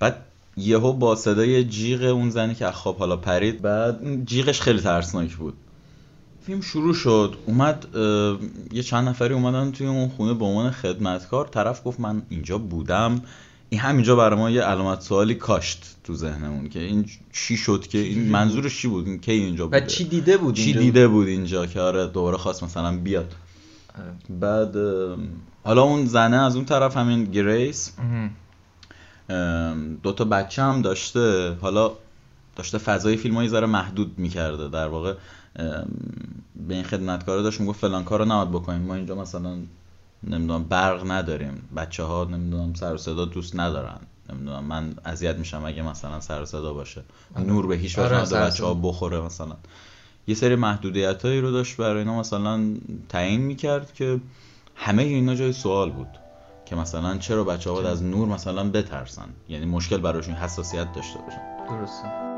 بعد 0.00 0.16
یهو 0.56 0.92
با 0.92 1.16
صدای 1.16 1.64
جیغ 1.64 2.02
اون 2.02 2.30
زنی 2.30 2.54
که 2.54 2.70
خواب 2.70 2.98
حالا 2.98 3.16
پرید 3.16 3.62
بعد 3.62 4.24
جیغش 4.24 4.60
خیلی 4.60 4.80
ترسناک 4.80 5.36
بود. 5.36 5.54
فیلم 6.46 6.60
شروع 6.60 6.94
شد. 6.94 7.36
اومد 7.46 7.86
یه 8.72 8.82
چند 8.82 9.08
نفری 9.08 9.34
اومدن 9.34 9.70
توی 9.70 9.86
اون 9.86 10.08
خونه 10.08 10.34
به 10.34 10.44
عنوان 10.44 10.70
خدمتکار. 10.70 11.46
طرف 11.46 11.80
گفت 11.84 12.00
من 12.00 12.22
اینجا 12.28 12.58
بودم. 12.58 13.22
این 13.70 13.80
همینجا 13.80 14.16
برای 14.16 14.38
ما 14.38 14.50
یه 14.50 14.62
علامت 14.62 15.00
سوالی 15.00 15.34
کاشت 15.34 15.96
تو 16.04 16.14
ذهنمون 16.14 16.68
که 16.68 16.80
این 16.80 17.06
چی 17.32 17.56
شد 17.56 17.86
که 17.86 17.98
این 17.98 18.28
منظورش 18.30 18.80
چی 18.80 18.88
بود؟ 18.88 19.06
این 19.06 19.18
کی 19.20 19.32
اینجا 19.32 19.66
بوده؟ 19.66 19.84
و 19.84 19.86
چی 19.86 20.04
دیده 20.04 20.36
بود 20.36 20.54
چی 20.54 20.62
اینجا؟ 20.62 20.80
دیده 20.80 21.08
بود 21.08 21.26
اینجا 21.26 21.66
که 21.66 21.80
آره 21.80 22.06
دوباره 22.06 22.36
خواست 22.36 22.64
مثلا 22.64 22.96
بیاد. 22.96 23.34
بعد 24.30 24.76
حالا 25.64 25.82
اون 25.82 26.06
زنه 26.06 26.36
از 26.36 26.56
اون 26.56 26.64
طرف 26.64 26.96
همین 26.96 27.24
گریس. 27.24 27.92
دو 30.02 30.12
تا 30.12 30.24
بچه 30.24 30.62
هم 30.62 30.82
داشته. 30.82 31.54
حالا 31.60 31.92
داشته 32.56 32.78
فضای 32.78 33.16
فیلم 33.16 33.34
های 33.34 33.48
ذره 33.48 33.66
محدود 33.66 34.18
می‌کرده. 34.18 34.68
در 34.68 34.88
واقع 34.88 35.14
به 36.68 36.74
این 36.74 36.82
خدمتکاره 36.82 37.42
داشت 37.42 37.60
می‌گفت 37.60 37.80
فلان 37.80 38.04
کار 38.04 38.18
رو 38.18 38.24
نباید 38.24 38.50
بکنیم. 38.50 38.82
ما 38.82 38.94
اینجا 38.94 39.14
مثلا 39.14 39.56
نمی‌دونم 40.28 40.64
برق 40.64 41.10
نداریم. 41.10 41.68
بچه 41.76 42.02
ها 42.02 42.24
نمی‌دونم 42.24 42.74
سر 42.74 42.94
و 42.94 42.98
صدا 42.98 43.24
دوست 43.24 43.56
ندارن. 43.56 43.98
نمی‌دونم 44.32 44.64
من 44.64 44.94
اذیت 45.04 45.36
میشم 45.36 45.64
اگه 45.64 45.82
مثلا 45.82 46.20
سر 46.20 46.42
و 46.42 46.46
صدا 46.46 46.74
باشه. 46.74 47.02
نور 47.38 47.66
به 47.66 47.76
هیچ 47.76 47.98
وجه 47.98 48.16
آره، 48.16 48.46
بچه 48.46 48.64
ها. 48.64 48.74
بخوره 48.74 49.20
مثلا. 49.20 49.56
یه 50.26 50.34
سری 50.34 50.54
محدودیت 50.54 51.24
هایی 51.24 51.40
رو 51.40 51.50
داشت 51.50 51.76
برای 51.76 51.98
اینا 51.98 52.18
مثلا 52.20 52.60
تعیین 53.08 53.40
می‌کرد 53.40 53.94
که 53.94 54.20
همه 54.76 55.02
اینا 55.02 55.34
جای 55.34 55.52
سوال 55.52 55.90
بود. 55.90 56.08
که 56.66 56.76
مثلا 56.76 57.18
چرا 57.18 57.44
بچه 57.44 57.70
ها 57.70 57.76
باید 57.76 57.86
از 57.86 58.02
نور 58.02 58.28
مثلا 58.28 58.70
بترسن؟ 58.70 59.28
یعنی 59.48 59.66
مشکل 59.66 59.98
براشون 59.98 60.34
حساسیت 60.34 60.92
داشته 60.92 61.18
باشن. 61.18 61.66
درسته. 61.68 62.33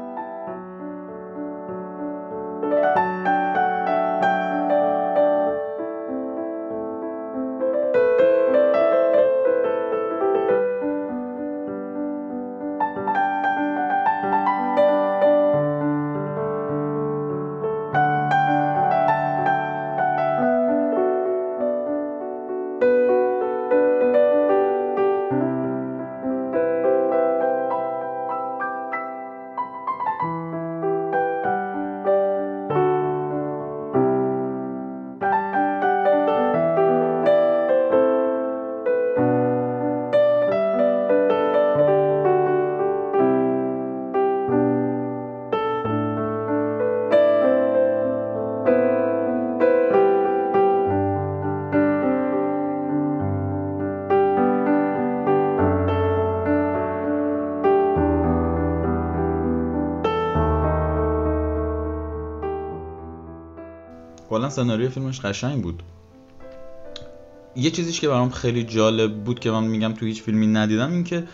کلا 64.47 64.65
سناریوی 64.65 64.89
فیلمش 64.89 65.21
قشنگ 65.21 65.63
بود 65.63 65.83
یه 67.57 67.71
چیزیش 67.71 68.01
که 68.01 68.09
برام 68.09 68.31
خیلی 68.31 68.63
جالب 68.63 69.25
بود 69.25 69.41
که 69.41 69.51
من 69.51 69.65
میگم 69.65 69.93
تو 69.93 70.07
هیچ 70.07 70.23
فیلمی 70.23 70.47
ندیدم 70.47 70.93
این 70.93 71.05
که 71.05 71.25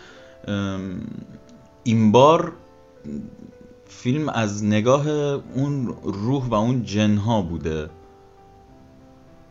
این 1.83 2.11
بار 2.11 2.51
فیلم 3.87 4.29
از 4.29 4.63
نگاه 4.63 5.07
اون 5.07 5.95
روح 6.03 6.45
و 6.45 6.53
اون 6.53 6.83
جنها 6.83 7.41
بوده 7.41 7.89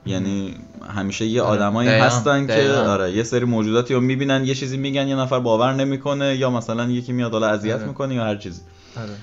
یعنی 0.07 0.55
همیشه 0.89 1.27
یه 1.27 1.43
آره، 1.43 1.51
آدمایی 1.51 1.89
دقیقاً، 1.89 2.07
هستن 2.07 2.47
که 2.47 2.53
دقیقاً. 2.53 2.75
آره 2.75 3.13
یه 3.13 3.23
سری 3.23 3.45
موجوداتی 3.45 3.95
رو 3.95 4.01
می‌بینن 4.01 4.45
یه 4.45 4.55
چیزی 4.55 4.77
میگن 4.77 5.09
یه 5.09 5.17
نفر 5.17 5.39
باور 5.39 5.73
نمی‌کنه 5.75 6.37
یا 6.37 6.51
مثلا 6.51 6.91
یکی 6.91 7.13
میاد 7.13 7.33
حالا 7.33 7.47
اذیت 7.47 7.77
آره. 7.77 7.87
می‌کنه 7.87 8.15
یا 8.15 8.25
هر 8.25 8.37
چیزی 8.37 8.61
آره. 8.97 9.15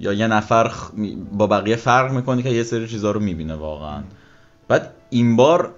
یا 0.00 0.12
یه 0.12 0.26
نفر 0.26 0.72
با 1.32 1.46
بقیه 1.46 1.76
فرق 1.76 2.12
می‌کنه 2.12 2.42
که 2.42 2.48
یه 2.48 2.62
سری 2.62 2.88
چیزا 2.88 3.10
رو 3.10 3.20
می‌بینه 3.20 3.54
واقعا. 3.54 4.02
بعد 4.68 4.90
این 5.10 5.36
بار 5.36 5.72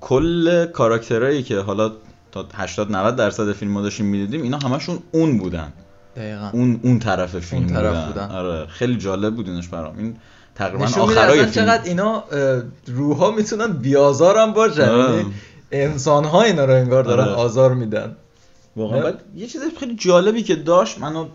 کل 0.00 0.66
کاراکترهایی 0.66 1.42
که 1.42 1.60
حالا 1.60 1.92
تا 2.32 2.46
80 2.54 2.92
90 2.92 3.16
درصد 3.16 3.52
فیلم 3.52 3.76
رو 3.76 3.82
داشتیم 3.82 4.06
می‌دیدیم 4.06 4.42
اینا 4.42 4.58
همشون 4.58 4.98
اون 5.12 5.38
بودن. 5.38 5.72
دقیقاً. 6.16 6.50
اون 6.52 6.80
اون 6.82 6.98
طرف 6.98 7.38
فیلم 7.38 7.66
طرف 7.66 8.06
بودن. 8.06 8.26
بودن. 8.26 8.36
آره 8.36 8.66
خیلی 8.66 8.96
جالب 8.96 9.34
بود 9.34 9.48
اینش 9.48 9.68
برام. 9.68 9.98
این 9.98 10.16
تقریبا 10.54 10.84
آخرای 10.84 11.38
فیلم. 11.38 11.50
چقدر 11.50 11.84
اینا 11.84 12.24
روحا 12.86 13.30
می‌تونن 13.30 13.72
بیازار 13.72 14.38
هم 14.38 14.52
باشن. 14.52 14.82
آره. 14.88 15.16
یعنی 15.16 15.32
انسان 15.72 16.24
ها 16.24 16.42
اینا 16.42 16.64
رو 16.64 16.72
انگار 16.72 17.04
دارن 17.04 17.24
آره. 17.24 17.32
آزار 17.32 17.74
میدن. 17.74 18.16
واقعا. 18.76 19.12
یه 19.36 19.46
چیز 19.46 19.62
خیلی 19.80 19.94
جالبی 19.94 20.42
که 20.42 20.56
داشت 20.56 20.98
منو 20.98 21.26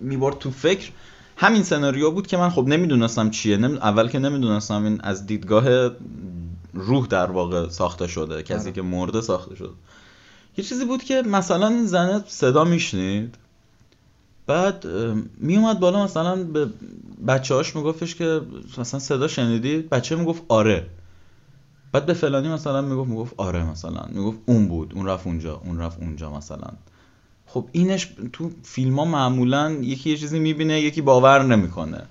می‌برد 0.00 0.38
تو 0.38 0.50
فکر. 0.50 0.90
همین 1.36 1.62
سناریو 1.62 2.10
بود 2.10 2.26
که 2.26 2.36
من 2.36 2.50
خب 2.50 2.66
نمی‌دونستم 2.66 3.30
چیه. 3.30 3.56
نمی... 3.56 3.76
اول 3.76 4.08
که 4.08 4.18
نمی‌دونستم 4.18 4.84
این 4.84 5.00
از 5.00 5.26
دیدگاه 5.26 5.90
روح 6.74 7.06
در 7.06 7.30
واقع 7.30 7.68
ساخته 7.68 8.06
شده 8.06 8.42
کسی 8.42 8.54
آره. 8.54 8.72
که 8.72 8.82
مرده 8.82 9.20
ساخته 9.20 9.54
شده. 9.54 9.72
یه 10.56 10.64
چیزی 10.64 10.84
بود 10.84 11.02
که 11.02 11.22
مثلا 11.22 11.68
این 11.68 11.86
زنه 11.86 12.24
صدا 12.26 12.64
میشنید. 12.64 13.34
بعد 14.46 14.86
میومد 15.38 15.80
بالا 15.80 16.04
مثلا 16.04 16.44
به 16.44 16.68
بچه 17.26 17.54
هاش 17.54 17.76
میگفتش 17.76 18.14
که 18.14 18.40
مثلا 18.78 19.00
صدا 19.00 19.28
شنیدی؟ 19.28 19.78
بچه 19.78 20.16
می‌گفت 20.16 20.42
آره. 20.48 20.86
بعد 21.92 22.06
به 22.06 22.14
فلانی 22.14 22.48
مثلا 22.48 22.80
می‌گفت 22.80 23.10
می‌گفت 23.10 23.34
آره 23.36 23.64
مثلا. 23.70 24.02
می‌گفت 24.08 24.38
اون 24.46 24.68
بود 24.68 24.92
اون 24.94 25.06
رفت 25.06 25.26
اونجا 25.26 25.60
اون 25.64 25.78
رفت 25.78 25.98
اونجا 26.00 26.30
مثلا. 26.30 26.68
خب 27.52 27.64
اینش 27.72 28.08
تو 28.32 28.50
فیلم 28.62 28.98
ها 28.98 29.04
معمولا 29.04 29.70
یکی 29.70 30.10
یه 30.10 30.16
چیزی 30.16 30.38
می‌بینه 30.38 30.80
یکی 30.80 31.00
باور 31.00 31.42
نمی‌کنه. 31.42 32.02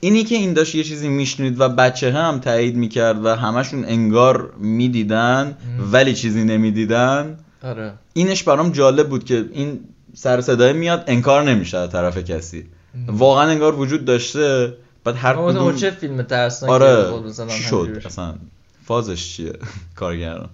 اینی 0.00 0.24
که 0.24 0.34
این 0.34 0.52
داشت 0.52 0.74
یه 0.74 0.84
چیزی 0.84 1.08
میشنید 1.08 1.60
و 1.60 1.68
بچه 1.68 2.12
هم 2.12 2.38
تایید 2.38 2.76
می‌کرد 2.76 3.24
و 3.24 3.28
همشون 3.28 3.84
انگار 3.84 4.52
می‌دیدن 4.58 5.56
ولی 5.92 6.14
چیزی 6.14 6.44
نمی‌دیدن 6.44 7.38
آره. 7.62 7.92
اینش 8.12 8.42
برام 8.42 8.72
جالب 8.72 9.08
بود 9.08 9.24
که 9.24 9.48
این 9.52 9.80
سر 10.14 10.40
صدای 10.40 10.72
میاد 10.72 11.04
انکار 11.06 11.42
نمیشه 11.42 11.78
از 11.78 11.90
طرف 11.90 12.18
کسی. 12.18 12.64
واقعا 13.06 13.50
انگار 13.50 13.74
وجود 13.74 14.04
داشته 14.04 14.76
بعد 15.04 15.16
هر 15.16 15.34
کدوم 15.34 15.76
چه 15.76 15.90
فیلم 15.90 16.22
ترسناکی 16.22 16.74
آره 16.74 17.10
خب 17.10 17.32
چی 17.32 17.42
همینجوری 17.42 18.00
شد. 18.00 18.06
اصلا 18.06 18.34
فازش 18.84 19.36
چیه؟ 19.36 19.52
کارگردان 19.96 20.50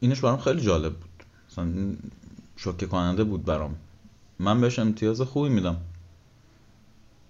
اینش 0.00 0.20
برام 0.20 0.38
خیلی 0.38 0.60
جالب 0.60 0.92
بود. 0.92 1.09
این 1.58 1.98
شوکه 2.56 2.86
کننده 2.86 3.24
بود 3.24 3.44
برام. 3.44 3.76
من 4.38 4.60
بهش 4.60 4.78
امتیاز 4.78 5.20
خوبی 5.20 5.48
میدم. 5.48 5.76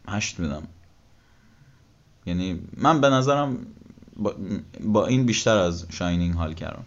هشت 0.09 0.41
میدم. 0.41 0.63
یعنی 2.27 2.61
من 2.77 3.01
به 3.01 3.09
نظرم 3.09 3.67
با, 4.17 4.35
با 4.85 5.07
این 5.07 5.27
بیشتر 5.27 5.57
از 5.57 5.87
شاینینگ 5.91 6.35
حال 6.35 6.55
کردم. 6.55 6.85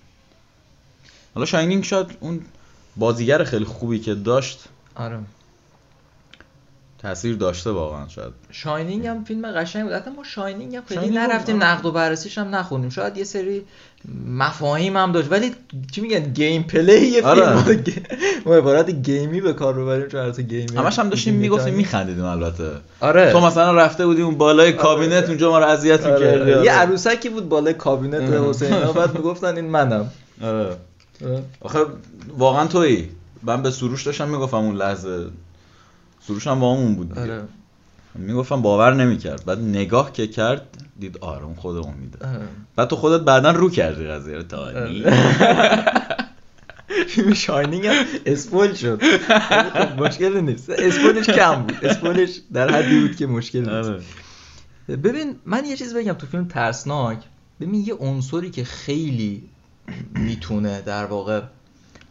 حالا 1.35 1.45
شاینینگ 1.45 1.83
شاید 1.83 2.17
اون 2.19 2.41
بازیگر 2.95 3.43
خیلی 3.43 3.65
خوبی 3.65 3.99
که 3.99 4.15
داشت 4.15 4.63
آره. 4.95 5.19
تاثیر 7.03 7.35
داشته 7.35 7.69
واقعا 7.69 8.07
شاید. 8.07 8.33
Shining 8.51 9.07
هم 9.07 9.23
فیلم 9.23 9.51
قشنگ 9.51 9.83
بود. 9.83 9.93
حتی 9.93 10.11
ما 10.11 10.23
Shining 10.23 10.75
هم 10.75 10.83
خیلی 10.85 11.09
نرفتیم 11.09 11.55
آره. 11.55 11.65
نقد 11.65 11.85
و 11.85 11.91
بررسیش 11.91 12.37
هم 12.37 12.55
نخونیم 12.55 12.89
شاید 12.89 13.17
یه 13.17 13.23
سری 13.23 13.61
مفاهیم 14.27 14.97
هم 14.97 15.11
داشت. 15.11 15.31
ولی 15.31 15.51
چی 15.91 16.01
میگن 16.01 16.19
gameplay 16.19 17.07
یه 17.07 17.21
فیلم 17.21 17.25
آره. 17.25 17.63
بود. 17.63 17.89
ما 18.45 18.55
عبارت 18.55 18.89
game 18.89 19.31
ی 19.31 19.41
به 19.41 19.53
کار 19.53 19.73
ببریم 19.73 20.07
چون 20.07 20.19
البته 20.21 20.41
game 20.43 20.70
ی 20.70 20.77
همش 20.77 20.99
هم 20.99 21.09
داشتیم 21.09 21.33
می‌گفتیم. 21.33 21.73
میخندیدیم 21.73 22.25
البته. 22.25 22.71
آره. 22.99 23.31
تو 23.31 23.39
مثلا 23.39 23.73
رفته 23.73 24.05
بودی 24.05 24.21
اون 24.21 24.37
بالای 24.37 24.73
کابینت 24.73 25.27
اونجا 25.27 25.49
ما 25.49 25.59
رو 25.59 25.65
اذیت 25.65 26.05
آره. 26.05 26.39
می‌کردی. 26.39 26.65
یه 26.65 26.71
عروسکی 26.71 27.29
بود 27.29 27.49
بالای 27.49 27.73
کابینت 27.73 28.21
آره. 28.21 28.49
حسینا 28.49 28.91
بعد 28.91 29.15
می‌گفتن 29.17 29.55
این 29.55 29.65
منم. 29.65 30.09
آره. 30.43 30.75
آخه 31.61 31.79
واقعا 32.37 32.67
تویی. 32.67 33.09
من 33.43 33.61
به 33.61 33.71
سروش 33.71 34.03
داشتم 34.03 34.29
می‌گفتم 34.29 34.57
اون 34.57 34.75
لحظه 34.75 35.25
سروش 36.27 36.47
هم 36.47 36.59
با 36.59 36.75
همون 36.75 36.95
بود. 36.95 37.19
آره. 37.19 37.43
می‌گفتم 38.15 38.61
باور 38.61 38.93
نمی‌کرد. 38.93 39.45
بعد 39.45 39.59
نگاه 39.59 40.13
که 40.13 40.27
کرد 40.27 40.67
دید 40.99 41.17
آره 41.17 41.45
اون 41.45 41.55
خود 41.55 41.77
آره. 41.77 41.87
بعد 42.75 42.87
تو 42.87 42.95
خودت 42.95 43.21
بعدا 43.25 43.51
رو 43.51 43.69
کردی 43.69 44.07
قضیه 44.07 44.35
رو. 44.35 44.43
تا 44.43 44.71
فیلم 47.07 47.33
شاینینگ 47.33 47.87
هم 47.87 48.05
اسپویل 48.25 48.73
شد. 48.73 49.01
ولی 49.51 49.69
خب 49.69 50.01
مشکلی 50.01 50.41
نیست. 50.41 50.69
اسپویلش 50.69 51.29
کم 51.29 51.61
بود. 51.61 51.85
اسپویلش 51.85 52.39
در 52.53 52.71
حدی 52.71 53.01
بود 53.01 53.15
که 53.15 53.27
مشکل 53.27 53.59
نیست. 53.59 53.71
آره. 53.89 54.01
ببین 54.87 55.35
من 55.45 55.65
یه 55.65 55.77
چیز 55.77 55.95
بگم 55.95 56.13
تو 56.13 56.27
فیلم 56.27 56.47
ترسناک. 56.47 57.17
ببین 57.61 57.83
یه 57.87 57.93
عنصری 57.93 58.49
که 58.51 58.63
خیلی 58.63 59.43
می‌تونه 60.15 60.81
در 60.81 61.05
واقع 61.05 61.41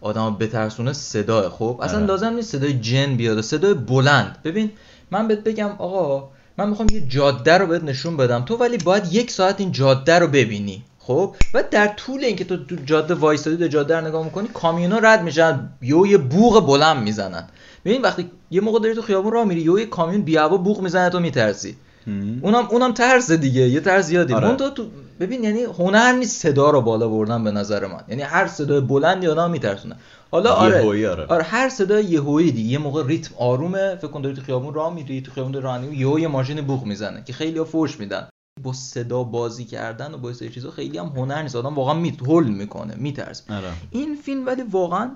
آدم 0.02 0.36
بترسونه 0.40 0.92
صداه 0.92 1.48
خب 1.48 1.80
اصلا 1.82 1.96
آره. 1.96 2.06
لازم 2.06 2.32
نیست 2.32 2.52
صدای 2.52 2.72
جن 2.72 3.16
بیاد 3.16 3.40
صدای 3.40 3.74
بلند. 3.74 4.36
ببین 4.44 4.70
من 5.10 5.28
بهت 5.28 5.38
بگم 5.38 5.70
آقا 5.78 6.28
من 6.58 6.68
می‌خوام 6.68 6.88
یه 6.92 7.00
جاده 7.00 7.58
رو 7.58 7.66
بهت 7.66 7.84
نشون 7.84 8.16
بدم. 8.16 8.44
تو 8.44 8.56
ولی 8.56 8.78
باید 8.78 9.12
یک 9.12 9.30
ساعت 9.30 9.60
این 9.60 9.72
جاده 9.72 10.18
رو 10.18 10.26
ببینی. 10.26 10.82
خب 10.98 11.36
و 11.54 11.64
در 11.70 11.88
طول 11.88 12.24
اینکه 12.24 12.44
تو 12.44 12.64
تو 12.64 12.76
جاده 12.86 13.14
وایستادی 13.14 13.56
دو 13.56 13.68
جاده 13.68 13.96
رو 13.96 14.06
نگاه 14.06 14.24
می‌کنی 14.24 14.48
کامیونا 14.54 14.98
رد 14.98 15.22
میشن 15.22 15.68
یو 15.82 16.06
یه 16.06 16.18
بوق 16.18 16.66
بلند 16.66 17.02
می‌زنن. 17.02 17.48
ببین 17.84 18.02
وقتی 18.02 18.30
یه 18.50 18.60
موقع 18.60 18.78
داری 18.78 18.94
تو 18.94 19.02
خیابون 19.02 19.32
راه 19.32 19.44
میری 19.44 19.60
یو 19.60 19.78
یه 19.78 19.86
کامیون 19.86 20.22
بی 20.22 20.36
هوا 20.36 20.56
بوق 20.56 20.80
می‌زنه 20.80 21.10
تو 21.10 21.20
میترسی. 21.20 21.76
اونم 22.06 22.66
اونم 22.70 22.92
ترس 22.92 23.30
دیگه 23.30 23.60
یه 23.60 23.80
ترس 23.80 24.06
زیادی. 24.06 24.34
آره. 24.34 24.56
تو 24.56 24.86
ببین 25.20 25.44
یعنی 25.44 25.62
هنر 25.62 26.12
نیست 26.12 26.40
صدا 26.40 26.70
رو 26.70 26.80
بالا 26.80 27.08
بردن 27.08 27.44
به 27.44 27.50
نظر 27.50 27.86
من. 27.86 28.00
یعنی 28.08 28.22
هر 28.22 28.46
صدای 28.46 28.80
بلندی 28.80 29.26
آدم 29.26 29.50
میترسونه. 29.50 29.96
حالا 30.30 30.52
آره 30.52 31.08
آره. 31.10 31.26
آره 31.26 31.42
هر 31.42 31.68
صدای 31.68 32.04
یهویی 32.04 32.52
دیگه. 32.52 32.70
یه 32.70 32.78
موقع 32.78 33.06
ریتم 33.06 33.34
آرومه 33.38 33.96
فکر 33.96 34.08
کن 34.08 34.22
داری 34.22 34.34
تو 34.34 34.42
خیابون 34.42 34.74
راه 34.74 34.94
میری 34.94 35.20
تو 35.20 35.32
خیابون 35.32 35.80
میری 35.80 35.96
یهو 35.96 36.18
یه 36.18 36.28
ماشین 36.28 36.60
بوق 36.60 36.84
می‌زنه 36.84 37.22
که 37.26 37.32
خیلی 37.32 37.64
فوش 37.64 38.00
میدن. 38.00 38.28
با 38.62 38.72
صدا 38.72 39.22
بازی 39.22 39.64
کردن 39.64 40.14
و 40.14 40.18
با 40.18 40.32
این 40.40 40.50
چیزا 40.50 40.70
خیلی 40.70 40.98
هم 40.98 41.06
هنر 41.06 41.42
نیست. 41.42 41.56
آدم 41.56 41.74
واقعا 41.74 41.94
میت 41.94 42.22
هول 42.22 42.48
می‌کنه 42.48 42.94
میترس 42.96 43.42
آره. 43.50 43.68
این 43.90 44.14
فیلم 44.14 44.46
ولی 44.46 44.62
واقعا 44.62 45.10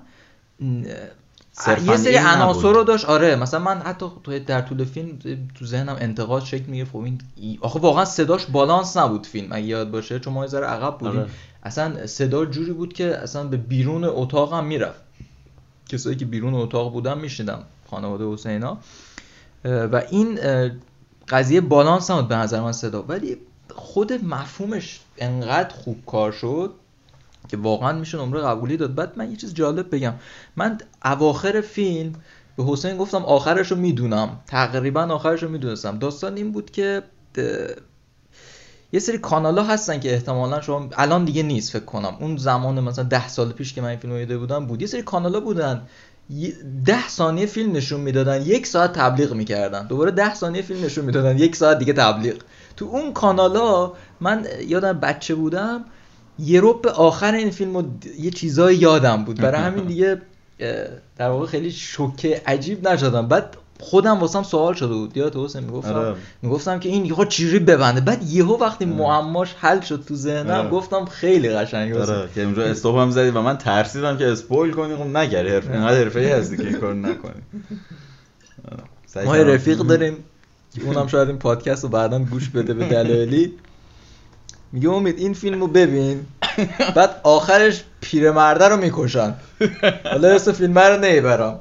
یه 1.85 1.97
سری 1.97 2.17
عناصر. 2.17 2.71
رو 2.71 2.83
داشت. 2.83 3.05
آره 3.05 3.35
مثلا 3.35 3.59
من 3.59 3.77
حتی 3.81 4.05
تو 4.23 4.39
در 4.39 4.61
طول 4.61 4.85
فیلم 4.85 5.19
تو 5.59 5.65
ذهنم 5.65 5.95
انتقاد 5.99 6.43
شکل 6.43 6.63
می‌گرفت. 6.65 6.91
خب 6.91 6.97
این 6.97 7.21
ای- 7.35 7.57
آخه 7.61 7.79
واقعا 7.79 8.05
صداش 8.05 8.45
بالانس 8.45 8.97
نبود 8.97 9.25
فیلم 9.25 9.47
اگه 9.51 9.65
یاد 9.65 9.91
باشه 9.91 10.19
چون 10.19 10.33
ما 10.33 10.43
یه 10.43 10.49
ذره 10.49 10.65
عقب 10.67 10.97
بودیم. 10.97 11.19
آره. 11.19 11.29
اصلا 11.63 12.07
صدا 12.07 12.45
جوری 12.45 12.71
بود 12.71 12.93
که 12.93 13.17
اصلا 13.17 13.43
به 13.43 13.57
بیرون 13.57 14.03
اتاق 14.03 14.53
هم 14.53 14.65
می‌رفت. 14.65 14.99
کسایی 15.89 16.15
که 16.15 16.25
بیرون 16.25 16.53
اتاق 16.53 16.91
بودن 16.93 17.17
میشنیدم 17.17 17.63
خانواده 17.91 18.25
حسینا. 18.33 18.77
و 19.65 20.03
این 20.11 20.39
قضیه 21.29 21.61
بالانس 21.61 22.11
نبود 22.11 22.27
به 22.27 22.35
نظر 22.35 22.61
من 22.61 22.71
صدا. 22.71 23.01
ولی 23.03 23.37
خود 23.75 24.13
مفهومش 24.25 24.99
انقدر 25.17 25.69
خوب 25.69 25.97
کار 26.05 26.31
شد 26.31 26.73
که 27.47 27.57
واقعا 27.57 27.93
میشه 27.93 28.17
نمره 28.17 28.41
قبولی 28.41 28.77
داد. 28.77 28.95
بعد 28.95 29.13
من 29.17 29.31
یه 29.31 29.37
چیز 29.37 29.53
جالب 29.53 29.95
بگم. 29.95 30.13
من 30.55 30.77
اواخر 31.05 31.61
فیلم 31.61 32.13
به 32.57 32.63
حسین 32.63 32.97
گفتم 32.97 33.25
آخرش 33.25 33.71
رو 33.71 33.77
می‌دونم. 33.77 34.39
تقریبا 34.47 35.01
آخرش 35.01 35.43
رو 35.43 35.49
می‌دونستم. 35.49 35.99
داستان 35.99 36.35
این 36.35 36.51
بود 36.51 36.71
که 36.71 37.03
یه 38.93 38.99
سری 38.99 39.17
کانال 39.17 39.57
ها 39.57 39.65
هستن 39.65 39.99
که 39.99 40.13
احتمالا 40.13 40.61
شما 40.61 40.89
الان 40.97 41.25
دیگه 41.25 41.43
نیست 41.43 41.71
فکر 41.71 41.85
کنم. 41.85 42.17
اون 42.19 42.37
زمان 42.37 42.79
مثلا 42.79 43.03
ده 43.03 43.27
سال 43.27 43.51
پیش 43.51 43.73
که 43.73 43.81
من 43.81 43.87
این 43.87 43.99
فیلم 43.99 44.13
رو 44.13 44.39
بودم 44.39 44.65
بود 44.65 44.81
یه 44.81 44.87
سری 44.87 45.01
کانال 45.01 45.33
ها 45.33 45.39
بودن 45.39 45.81
ده 46.85 47.07
ثانیه 47.07 47.45
فیلم 47.45 47.71
نشون 47.71 48.01
می‌دادن 48.01 48.41
یک 48.41 48.67
ساعت 48.67 48.93
تبلیغ 48.93 49.33
می‌کردن. 49.33 49.87
دوباره 49.87 50.11
ده 50.11 50.35
ثانیه 50.35 50.61
فیلم 50.61 50.85
نشون 50.85 51.05
می‌دادن 51.05 51.37
یک 51.37 51.55
ساعت 51.55 51.79
دیگه 51.79 51.93
تبلیغ. 51.93 52.35
تو 52.77 52.85
اون 52.85 53.13
کانال 53.13 53.55
ها 53.55 53.93
من 54.21 54.45
یادم 54.67 54.93
بچه 54.93 55.35
بودم 55.35 55.85
یه 56.39 56.61
رب 56.63 56.87
آخر 56.87 57.33
این 57.33 57.49
فیلم 57.51 57.81
د- 57.81 57.85
یه 58.19 58.31
چیزایی 58.31 58.77
یادم 58.77 59.23
بود 59.23 59.37
برای 59.41 59.61
همین 59.61 59.83
دیگه 59.93 60.21
در 61.17 61.29
واقع 61.29 61.45
خیلی 61.45 61.71
شوکه 61.71 62.41
عجیب 62.45 62.87
نشدم 62.87 63.27
بعد 63.27 63.57
خودم 63.79 64.19
واسم 64.19 64.43
سوال 64.43 64.73
شده 64.73 64.93
بود 64.93 65.17
یادت 65.17 65.35
حسین 65.37 65.63
می‌گفتم 65.63 65.93
آره. 65.93 66.15
می‌گفتم 66.41 66.79
که 66.79 66.89
این 66.89 67.05
یهو 67.05 67.25
چجوری 67.25 67.59
ببنده 67.59 68.01
بعد 68.01 68.23
یهو 68.23 68.57
وقتی 68.57 68.85
معماش 68.85 69.55
حل 69.59 69.79
شد 69.81 70.03
تو 70.07 70.15
ذهنم 70.15 70.49
آره. 70.49 70.69
گفتم 70.69 71.05
خیلی 71.05 71.49
قشنگ 71.49 71.93
حسین. 71.93 72.15
آره 72.15 72.29
که 72.35 72.43
اونجا 72.43 72.63
استاپ 72.63 72.95
هم 72.97 73.11
زدی 73.11 73.29
و 73.29 73.41
من 73.41 73.57
ترسیدم 73.57 74.17
که 74.17 74.27
اسپویل 74.31 74.71
کنی 74.73 74.95
خب 74.95 75.17
نگری 75.17 75.49
حرف 75.49 75.71
اینقدر 75.71 75.97
حرفه‌ای 75.97 76.27
هستی 76.31 76.57
که 76.57 76.73
کارو 76.73 76.93
نکنی 76.93 77.41
آره. 78.71 79.25
ما. 79.25 79.35
رفیق 79.35 79.77
داریم 79.77 80.17
اونم 80.85 81.07
شاید 81.07 81.27
این 81.27 81.37
پادکست 81.37 81.83
رو 81.83 81.89
بعدا 81.89 82.19
گوش 82.19 82.49
بده 82.49 82.73
به 82.73 82.85
دلایلی 82.85 83.53
میگه 84.71 84.89
امید 84.89 85.19
این 85.19 85.33
فیلم 85.33 85.59
رو 85.59 85.67
ببین. 85.67 86.25
بعد 86.95 87.19
آخرش 87.23 87.83
پیرمرده 88.01 88.67
رو 88.67 88.77
می‌کشن. 88.77 89.33
حالا 90.03 90.27
اسم 90.27 90.51
فیلم 90.51 90.79
رو 90.79 90.97
نمی‌برم 90.99 91.59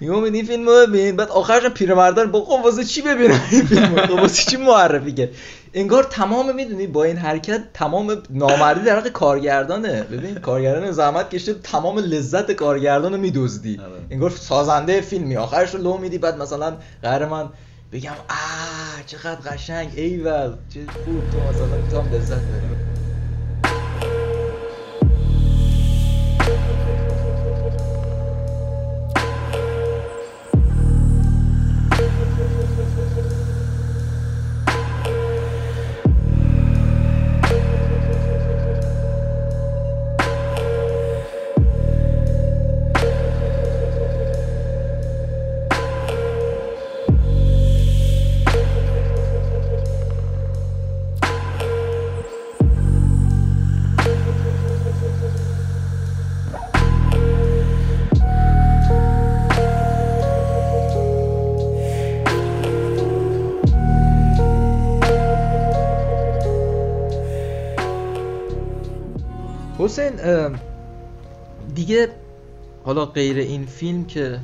میگه 0.00 0.12
امید 0.12 0.34
این 0.34 0.44
فیلم 0.44 0.66
رو 0.66 0.86
ببین. 0.86 1.16
بعد 1.16 1.28
آخرش 1.28 1.66
پیرمرده 1.66 2.22
رو 2.22 2.40
بخون 2.40 2.62
واسه 2.62 2.84
چی 2.84 3.02
ببینم 3.02 3.40
این 3.50 3.66
فیلم 3.66 3.94
رو 3.94 4.06
خب 4.06 4.10
واسه 4.10 4.50
چی 4.50 4.56
معرفی 4.56 5.12
کرد؟ 5.12 5.28
انگار 5.74 6.04
تمام 6.04 6.54
می‌دونی 6.54 6.86
با 6.86 7.04
این 7.04 7.16
حرکت 7.16 7.60
تمام 7.74 8.22
نامردی 8.30 8.80
در 8.80 8.96
حق 8.96 9.08
کارگردانه. 9.08 10.02
ببین 10.02 10.34
کارگردان 10.34 10.90
زحمت 10.90 11.30
کشته 11.30 11.54
تمام 11.54 11.98
لذت 11.98 12.52
کارگردان 12.52 13.12
رو 13.12 13.20
میدزدی. 13.20 13.80
آره. 13.80 14.00
انگار 14.10 14.30
سازنده 14.30 15.00
فیلمی. 15.00 15.36
آخرش 15.36 15.74
رو 15.74 15.82
لو 15.82 15.98
میدی 15.98 16.18
بعد 16.18 16.42
مثلا 16.42 16.76
قهر 17.02 17.26
من 17.26 17.48
بگم 17.92 18.16
آه 18.30 19.02
چقدر 19.06 19.50
قشنگ 19.50 19.92
ایول 19.96 20.64
چه 20.68 20.90
خوب 20.92 21.30
تو 21.30 21.42
مثلا 21.48 21.82
تو 21.82 22.00
هم 22.00 22.10
لذت 22.10 22.44
ببری 22.46 22.87
دیگه 71.74 72.08
حالا 72.84 73.06
غیر 73.06 73.36
این 73.36 73.66
فیلم 73.66 74.04
که 74.04 74.40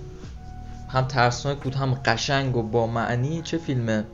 هم 0.88 1.04
ترسناک 1.04 1.58
بود 1.58 1.74
هم 1.74 1.94
قشنگ 1.94 2.56
و 2.56 2.62
با 2.62 2.86
معنی 2.86 3.42
چه 3.42 3.58
فیلم 3.58 4.04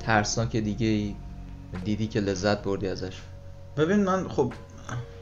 ترسناک 0.00 0.56
دیگه 0.56 0.86
ای 0.86 1.14
دیدی 1.84 2.06
که 2.06 2.20
لذت 2.20 2.62
بردی 2.62 2.88
ازش؟ 2.88 3.16
ببین 3.76 4.04
من 4.04 4.28
خب 4.28 4.52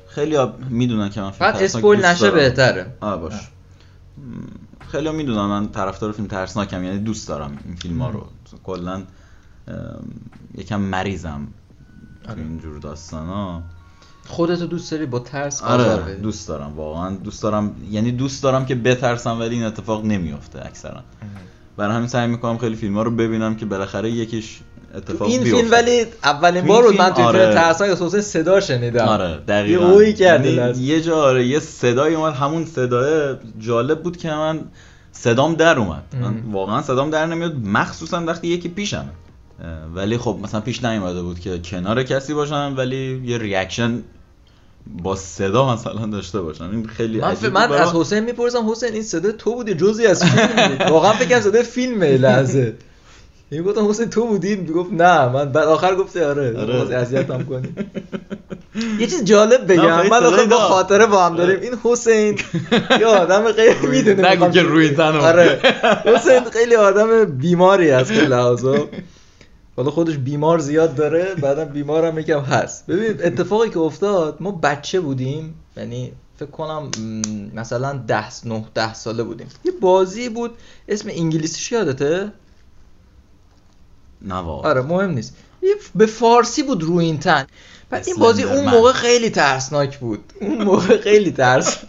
خیلی 0.08 0.36
می‌دونن 0.68 1.10
که 1.10 1.20
من 1.20 1.30
فیلم 1.30 1.50
ترسناک 1.50 1.64
اسپویل 1.64 2.04
نشه 2.04 2.20
دارم. 2.20 2.34
بهتره. 2.34 2.86
آه 3.00 3.20
باش. 3.20 3.50
خیلی 4.88 5.10
می‌دونن 5.10 5.46
من 5.46 5.68
طرفدار 5.68 6.12
فیلم 6.12 6.28
ترسناکم 6.28 6.84
یعنی 6.84 6.98
دوست 6.98 7.28
دارم 7.28 7.58
این 7.64 7.76
فیلم 7.76 8.02
ها 8.02 8.10
رو 8.10 8.26
کلا 8.64 9.02
یکم 10.54 10.80
مریضم 10.80 11.48
تو 12.24 12.30
آره. 12.30 12.40
اینجور 12.40 12.78
داستان 12.78 13.26
ها 13.26 13.62
خودتو 14.26 14.66
دوست 14.66 14.90
داری 14.90 15.06
با 15.06 15.18
ترس 15.18 15.62
آره 15.62 15.96
بدی؟ 15.96 16.22
دوست 16.22 16.48
دارم 16.48 16.72
واقعا 16.76 17.16
دوست 17.16 17.42
دارم. 17.42 17.76
یعنی 17.90 18.12
دوست 18.12 18.42
دارم 18.42 18.66
که 18.66 18.74
بترسم 18.74 19.40
ولی 19.40 19.54
این 19.54 19.64
اتفاق 19.64 20.04
نمیفته 20.04 20.66
اکثرا. 20.66 21.00
برای 21.76 21.96
همین 21.96 22.08
سعی 22.08 22.26
می‌کنم 22.26 22.58
خیلی 22.58 22.76
فیلم 22.76 22.94
ها 22.94 23.02
رو 23.02 23.10
ببینم 23.10 23.56
که 23.56 23.66
بالاخره 23.66 24.10
یکیش 24.10 24.60
تو 24.92 24.98
اتفاق 24.98 25.28
این 25.28 25.44
فیلم 25.44 25.70
ولی 25.70 26.06
اولین 26.24 26.62
تو 26.62 26.68
بار 26.68 26.82
بود 26.82 26.98
من 26.98 27.10
توی 27.10 27.24
آره. 27.24 27.38
فیلم 27.38 27.54
ترسناک 27.54 27.90
اساسا 27.90 28.20
صدا 28.20 28.60
شنیدم. 28.60 29.04
آره 29.04 29.36
دقیقا. 29.48 30.02
یه 30.02 30.20
یعنی. 30.20 30.78
یه 30.78 31.00
جا 31.00 31.22
آره 31.22 31.46
یه 31.46 31.60
صدای 31.60 32.14
اومد 32.14 32.34
همون 32.34 32.64
صدای 32.64 33.36
جالب 33.58 34.02
بود 34.02 34.16
که 34.16 34.28
من 34.28 34.60
صدام 35.12 35.54
در 35.54 35.78
اومد. 35.78 36.02
من. 36.20 36.52
واقعا 36.52 36.82
صدام 36.82 37.10
در 37.10 37.26
نمیاد 37.26 37.54
مخصوصا 37.64 38.24
وقتی 38.24 38.48
یکی 38.48 38.68
پیشمه. 38.68 39.10
ولی 39.94 40.18
خب 40.18 40.38
مثلا 40.42 40.60
پیش 40.60 40.84
نیومده 40.84 41.22
بود 41.22 41.40
که 41.40 41.58
کنار 41.58 42.02
کسی 42.02 42.34
باشم 42.34 42.74
ولی 42.76 43.22
یه 43.24 43.38
ریاکشن 43.38 44.02
با 44.86 45.16
صدا 45.16 45.72
مثلا 45.72 46.06
داشته 46.06 46.40
باشم. 46.40 46.70
این 46.72 46.86
خیلی 46.86 47.20
من, 47.20 47.34
ف... 47.34 47.44
من 47.44 47.72
از. 47.72 47.94
حسین 47.94 48.20
می‌پرسم 48.20 48.70
حسین 48.70 48.92
این 48.92 49.02
صدا 49.02 49.32
تو 49.32 49.54
بودی؟ 49.54 49.74
جزی 49.74 50.06
از 50.06 50.24
فیلم 50.24 50.78
واقعا 50.92 51.12
فکر 51.12 51.40
صدای 51.40 51.62
فیلمه 51.62 52.16
لحظه. 52.16 52.74
این 53.50 53.62
گفتم 53.62 53.88
حسین 53.88 54.10
تو 54.10 54.26
بودی؟ 54.26 54.56
می‌گفت 54.56 54.92
نه. 54.92 55.28
من 55.28 55.52
بعد 55.52 55.68
آخر 55.68 55.94
گفتی 55.94 56.20
آره. 56.20 56.58
آره. 56.58 56.80
آره. 56.80 56.96
اذیتم 56.96 57.42
کنی. 57.42 57.68
یه 59.00 59.06
چیز 59.06 59.24
جالب 59.24 59.72
بگم. 59.72 60.08
من 60.08 60.24
آخه 60.24 60.44
با. 60.44 60.56
خاطره 60.56 61.06
با 61.06 61.26
هم 61.26 61.36
داریم. 61.36 61.60
این 61.60 61.72
حسین 61.84 62.38
یه 63.00 63.06
آدم 63.06 63.52
خیلی 63.52 63.86
می‌دونه 63.86 64.30
نگو 64.30 64.50
که 64.50 64.62
روی. 64.62 64.88
تنم. 64.88 65.20
آره. 65.20 65.60
حسین 66.04 66.44
خیلی 66.52 66.74
آدم 66.74 67.24
بیماری 67.24 67.90
از 67.90 68.08
خیلی 68.08 68.26
لحاظا 68.26 68.88
حالا 69.76 69.90
خودش 69.90 70.16
بیمار 70.16 70.58
زیاد 70.58 70.94
داره 70.94 71.34
بعدم 71.34 71.64
بیمار 71.64 72.04
هم 72.06 72.18
یکم 72.18 72.40
هست. 72.40 72.86
ببین 72.86 73.26
اتفاقی 73.26 73.70
که 73.70 73.78
افتاد 73.78 74.36
ما 74.40 74.50
بچه 74.50 75.00
بودیم 75.00 75.54
یعنی 75.76 76.12
فکر 76.36 76.50
کنم 76.50 76.90
مثلا 77.54 77.92
ده 77.92 78.46
نه 78.46 78.64
ده 78.74 78.94
ساله 78.94 79.22
بودیم. 79.22 79.48
یه 79.64 79.72
بازی 79.80 80.28
بود 80.28 80.50
اسم 80.88 81.08
انگلیسیش 81.12 81.72
یادته؟ 81.72 82.32
نه 84.22 84.34
واقعا. 84.34 84.70
آره 84.70 84.80
مهم 84.82 85.10
نیست. 85.10 85.36
به 85.94 86.06
فارسی 86.06 86.62
بود 86.62 86.82
روی 86.82 87.04
این 87.04 87.18
تن. 87.18 87.46
بعد 87.90 88.04
این 88.06 88.16
بازی 88.16 88.42
اون. 88.42 88.64
موقع 88.64 88.92
خیلی 88.92 89.30
ترسناک 89.30 89.98
بود. 89.98 90.32
اون 90.40 90.64
موقع 90.64 90.98
خیلی 91.00 91.30
ترس. 91.32 91.78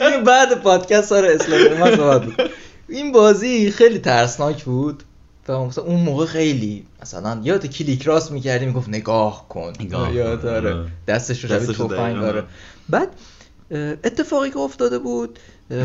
این 0.00 0.24
بعد 0.24 0.62
پادکست 0.62 1.08
سر 1.08 1.24
اسلندرمن 1.24 1.96
صحبت 1.96 2.24
بود 2.24 2.50
این 2.92 3.12
بازی 3.12 3.70
خیلی 3.70 3.98
ترسناک 3.98 4.64
بود. 4.64 5.02
و 5.48 5.64
مثلا 5.64 5.84
اون 5.84 6.00
موقع 6.00 6.26
خیلی 6.26 6.86
مثلا 7.02 7.40
یاد 7.44 7.66
کلیک 7.66 8.02
راست 8.02 8.32
می‌کردی 8.32 8.66
می‌گفت 8.66 8.88
نگاه 8.88 9.48
کن. 9.48 9.72
یاد 10.14 10.42
کن، 10.42 10.48
آره. 10.48 10.84
دستش 11.08 11.44
رو 11.44 11.48
شبیه 11.48 11.88
دقیقاً. 11.88 12.26
آره 12.26 12.44
بعد 12.88 13.08
اتفاقی 14.04 14.50
که 14.50 14.58
افتاده 14.58 14.98
بود 14.98 15.38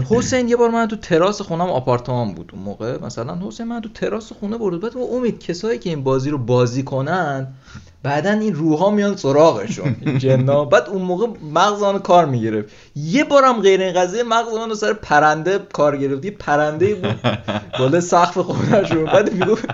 حسین 0.09 0.49
یه 0.49 0.55
بار 0.55 0.69
من 0.69 0.87
تو 0.87 0.95
تراس 0.95 1.41
خونم 1.41 1.61
آپارتمان 1.61 2.33
بود. 2.33 2.51
اون 2.53 2.63
موقع 2.63 2.97
مثلا 3.05 3.47
حسین 3.47 3.67
من 3.67 3.81
تو 3.81 3.89
تراس 3.89 4.31
خونه 4.33 4.57
برد. 4.57 4.79
بعد 4.79 4.97
امید 4.97 5.39
کسایی 5.39 5.79
که 5.79 5.89
این 5.89 6.03
بازی 6.03 6.29
رو 6.29 6.37
بازی 6.37 6.83
کنن 6.83 7.47
بعدا 8.07 8.31
این 8.31 8.55
روحا 8.55 8.89
میان 8.89 9.15
سراغشون. 9.15 9.95
جنا 10.17 10.65
بعد 10.65 10.89
اون 10.89 11.01
موقع 11.01 11.27
مغز 11.53 11.83
آنو 11.83 11.99
کار 11.99 12.25
می‌گرفت. 12.25 12.69
یه 12.95 13.23
بارم 13.23 13.61
غیر 13.61 13.81
این 13.81 13.93
قضیه 13.93 14.23
مغز 14.23 14.53
آنو 14.53 14.75
سر 14.75 14.93
پرنده 14.93 15.59
کار 15.73 15.97
گرفت. 15.97 16.25
یه 16.25 16.31
پرنده 16.31 16.95
بود. 16.95 17.15
بالا 17.79 18.01
سقف 18.01 18.37
خونهشون 18.37 19.05
بعد 19.05 19.33
می‌گفت 19.33 19.65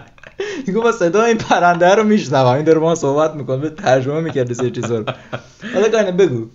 می‌گفت 0.67 0.85
من 0.85 0.91
صدا 0.91 1.23
این 1.23 1.37
پرنده 1.37 1.95
رو 1.95 2.03
میشنوم. 2.03 2.55
این 2.55 2.63
داره 2.63 2.79
با 2.79 2.95
صحبت 2.95 3.35
می‌کنه. 3.35 3.57
به 3.57 3.69
ترجمه 3.69 4.21
می‌کرد 4.21 4.53
سه 4.53 4.69
چیزا 4.69 4.97
رو. 4.97 5.05
حالا 5.73 6.11
بگو. 6.11 6.45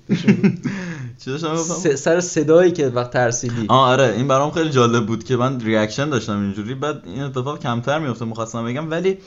سر 1.96 2.20
صدایی 2.20 2.72
که 2.72 2.88
وقت 2.88 3.10
ترسیدی. 3.10 3.66
آره 3.68 4.14
این 4.16 4.28
برام 4.28 4.50
خیلی 4.50 4.70
جالب 4.70 5.06
بود 5.06 5.24
که 5.24 5.36
من 5.36 5.60
ریاکشن 5.60 6.10
داشتم 6.10 6.40
اینجوری 6.40 6.74
بعد 6.74 7.02
این 7.06 7.22
اتفاق 7.22 7.58
کمتر 7.58 7.98
میفته 7.98 8.24
مخواستم 8.24 8.64
بگم. 8.64 8.90
ولی 8.90 9.18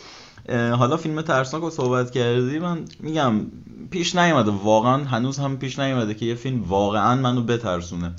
حالا 0.49 0.97
فیلم 0.97 1.21
ترسناک 1.21 1.63
رو 1.63 1.69
صحبت 1.69 2.11
کردی 2.11 2.59
من 2.59 2.85
میگم 2.99 3.33
پیش 3.89 4.15
نیومده 4.15 4.51
واقعا 4.51 5.03
هنوز 5.03 5.39
هم 5.39 5.57
پیش 5.57 5.79
نیومده 5.79 6.13
که 6.13 6.25
یه 6.25 6.35
فیلم 6.35 6.63
واقعا 6.63 7.15
منو 7.15 7.41
بترسونه. 7.41 8.11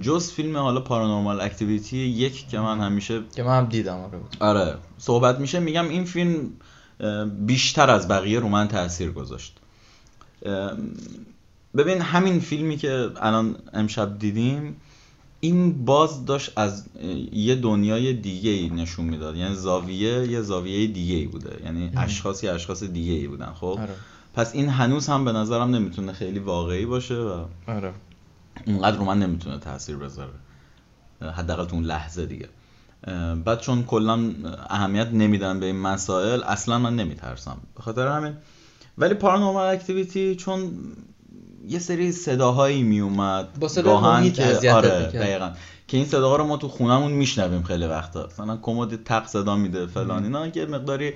جز 0.00 0.30
فیلم 0.30 0.56
حالا 0.56 0.80
پارانورمال 0.80 1.40
اکتیویتی 1.40 1.96
یک 1.96 2.48
که 2.48 2.58
من 2.58 2.80
همیشه 2.80 3.20
که 3.36 3.42
من 3.42 3.58
هم 3.58 3.66
دیدم 3.66 3.96
آره. 4.40 4.60
آره 4.60 4.74
صحبت 4.98 5.38
میشه 5.38 5.60
میگم 5.60 5.88
این 5.88 6.04
فیلم 6.04 6.50
بیشتر 7.46 7.90
از 7.90 8.08
بقیه 8.08 8.40
رو 8.40 8.48
من 8.48 8.68
تاثیر 8.68 9.10
گذاشت. 9.10 9.56
ببین 11.76 12.00
همین 12.00 12.40
فیلمی 12.40 12.76
که 12.76 13.10
الان 13.20 13.56
امشب 13.72 14.18
دیدیم 14.18 14.76
این 15.40 15.84
باز 15.84 16.24
داشت 16.24 16.52
از 16.56 16.84
یه 17.32 17.54
دنیای 17.54 18.12
دیگه 18.12 18.50
ای 18.50 18.68
نشون 18.68 19.04
می‌داد. 19.04 19.36
یعنی 19.36 19.54
زاویه 19.54 20.26
یه 20.26 20.40
زاویه 20.40 20.86
دیگه 20.86 21.14
ای 21.14 21.26
بوده. 21.26 21.60
یعنی 21.64 21.90
اشخاص 21.96 22.44
یه 22.44 22.52
اشخاص 22.52 22.82
دیگه 22.82 23.12
ای 23.12 23.26
بودن 23.26 23.52
خب؟ 23.60 23.78
آره. 23.80 23.94
پس 24.34 24.54
این 24.54 24.68
هنوز 24.68 25.06
هم 25.06 25.24
به 25.24 25.32
نظرم 25.32 25.74
نمی‌تونه 25.74 26.12
خیلی 26.12 26.38
واقعی 26.38 26.86
باشه 26.86 27.14
و 27.14 27.44
آره. 27.66 27.92
اونقدر 28.66 28.96
رو 28.96 29.04
من 29.04 29.18
نمی‌تونه 29.18 29.58
تاثیر 29.58 29.96
بذاره. 29.96 30.32
حداقل 31.36 31.64
تو 31.64 31.74
اون 31.74 31.84
لحظه 31.84 32.26
دیگه. 32.26 32.48
بعد 33.44 33.60
چون 33.60 33.82
کلا 33.82 34.34
اهمیت 34.70 35.08
نمیدن 35.12 35.60
به 35.60 35.66
این 35.66 35.80
مسائل 35.80 36.42
اصلا 36.42 36.78
من 36.78 36.96
نمیترسم. 36.96 37.56
به 37.76 37.82
خاطر 37.82 38.06
همین. 38.06 38.32
ولی 38.98 39.14
پارانورمال 39.14 39.74
اکتیویتی 39.74 40.36
چون 40.36 40.70
یه 41.68 41.78
سری 41.78 42.12
صداهایی 42.12 42.82
میومد. 42.82 43.48
با 43.84 44.00
محیط 44.00 44.40
اذیتت 44.40 44.74
آره. 44.74 44.88
دقیقاً. 44.88 45.50
که 45.88 45.96
این 45.96 46.06
صداها 46.06 46.36
رو 46.36 46.44
ما 46.44 46.56
تو 46.56 46.68
خونمون 46.68 47.12
میشنویم 47.12 47.62
خیلی 47.62 47.86
وقتا. 47.86 48.26
مثلا 48.32 48.56
کمد 48.56 49.04
تق 49.04 49.26
صدا 49.26 49.56
میده 49.56 49.86
فلان. 49.86 50.24
اینا 50.24 50.48
که 50.48 50.66
مقداری 50.66 51.12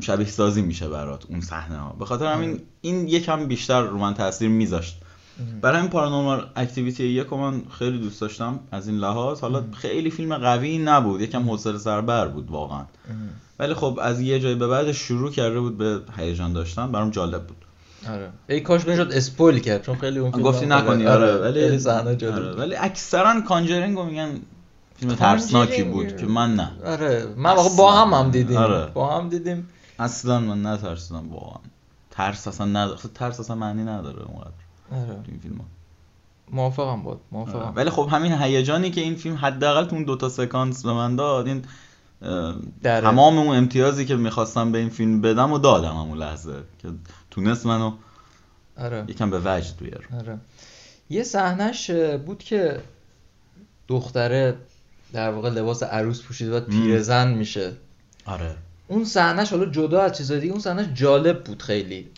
شبیه 0.00 0.26
سازی 0.26 0.62
میشه 0.62 0.88
برات 0.88 1.24
اون 1.28 1.40
صحنه 1.40 1.78
ها 1.78 1.96
به 1.98 2.04
خاطر 2.04 2.26
همین 2.26 2.60
این 2.80 3.08
یکم 3.08 3.46
بیشتر 3.46 3.82
رو 3.82 3.98
من 3.98 4.14
تاثیر 4.14 4.48
میذاشت. 4.48 5.00
برای 5.60 5.80
این 5.80 5.90
Paranormal 5.90 6.46
Activity 6.56 7.04
یک 7.04 7.32
من 7.32 7.62
خیلی 7.78 7.98
دوست 7.98 8.20
داشتم 8.20 8.60
از 8.72 8.88
این 8.88 8.98
لحاظ. 8.98 9.40
حالا 9.40 9.64
خیلی 9.72 10.10
فیلم 10.10 10.36
قوی 10.36 10.78
نبود. 10.78 11.20
یکم 11.20 11.50
حوصله 11.50 11.78
سربر 11.78 12.28
بود 12.28 12.50
واقعا. 12.50 12.84
ولی 13.58 13.74
خب 13.74 13.98
از 14.02 14.20
یه 14.20 14.40
جایی 14.40 14.54
به 14.54 14.68
بعد 14.68 14.92
شروع 14.92 15.30
کرده 15.30 15.60
بود 15.60 15.78
به 15.78 16.00
هیجان 16.16 16.52
داشتن. 16.52 16.92
برام 16.92 17.10
جالب 17.10 17.46
بود. 17.46 17.64
آره. 18.08 18.30
ای 18.48 18.60
کاش 18.60 18.86
می‌شد 18.86 19.12
spoil 19.12 19.58
کرد. 19.58 19.82
چون 19.82 19.96
خیلی 19.96 20.18
اون 20.18 20.30
فیلم 20.30 20.44
گفتی 20.44 20.66
نکنی 20.66 21.06
آره. 21.06 21.36
ولی 21.36 21.60
خیلی 21.60 21.78
صحنه 21.78 22.16
جالب 22.16 22.34
آره،. 22.34 22.54
ولی 22.54 22.76
اکثرا 22.76 23.40
Conjuring 23.40 23.96
رو 23.96 24.04
میگن 24.04 24.40
فیلم 24.96 25.14
ترسناکی 25.14 25.82
بود 25.82 26.16
که 26.16 26.26
من 26.26 26.54
نه. 26.54 26.70
آره. 26.86 27.26
من 27.36 27.54
واقعا 27.54 27.76
با 27.76 27.92
هم 27.92 28.14
هم 28.14 28.30
دیدیم. 28.30 28.56
آره. 28.56 28.86
با 28.86 29.18
هم 29.18 29.28
دیدیم. 29.28 29.68
اصلا 29.98 30.40
من 30.40 30.66
نترسیدم 30.66 31.32
واقعا. 31.32 31.60
ترس 32.10 32.48
اصلا 32.48 32.66
نداره 32.66 32.98
ترس 33.14 33.40
اصلا 33.40 33.56
معنی 33.56 33.82
نداره 33.82 34.22
اونقدر 34.22 34.50
آره. 34.92 35.18
این 35.28 35.38
فیلم 35.42 35.60
موافقم 36.50 37.02
بود 37.02 37.20
موافقم. 37.32 37.72
ولی 37.76 37.90
خب 37.90 38.08
همین 38.10 38.32
هیجانی 38.32 38.90
که 38.90 39.00
این 39.00 39.14
فیلم 39.14 39.36
حداقل 39.36 39.84
تو 39.84 39.94
اون 39.94 40.04
دوتا 40.04 40.28
سکانس 40.28 40.86
به 40.86 40.92
من 40.92 41.16
داد 41.16 41.46
این. 41.46 41.64
تمام 42.82 43.38
اون 43.38 43.56
امتیازی 43.56 44.06
که 44.06 44.16
می‌خواستم 44.16 44.72
به 44.72 44.78
این 44.78 44.88
فیلم 44.88 45.20
بدم 45.20 45.52
و 45.52 45.58
دادم 45.58 45.96
همون 45.96 46.18
لحظه. 46.18 46.52
که 46.82 46.88
تونست 47.38 47.66
منو 47.66 47.92
آره. 48.76 49.04
یکم 49.08 49.30
به 49.30 49.38
وجد 49.44 49.76
بیار 49.80 50.08
آره. 50.20 50.38
یه 51.10 51.22
صحنش 51.22 51.90
بود 52.26 52.38
که 52.38 52.80
دختره 53.88 54.54
در 55.12 55.30
واقع 55.30 55.50
لباس 55.50 55.82
عروس 55.82 56.22
پوشیده 56.22 56.56
و 56.56 56.60
پیرزن 56.60 57.34
میشه. 57.34 57.72
آره. 58.24 58.54
اون 58.88 59.04
صحنش 59.04 59.50
حالا 59.50 59.66
جدا 59.66 60.02
از 60.02 60.12
چیزای 60.18 60.40
دیگه 60.40 60.52
اون 60.52 60.60
صحنش 60.60 60.86
جالب 60.94 61.44
بود 61.44 61.62
خیلی. 61.62 62.08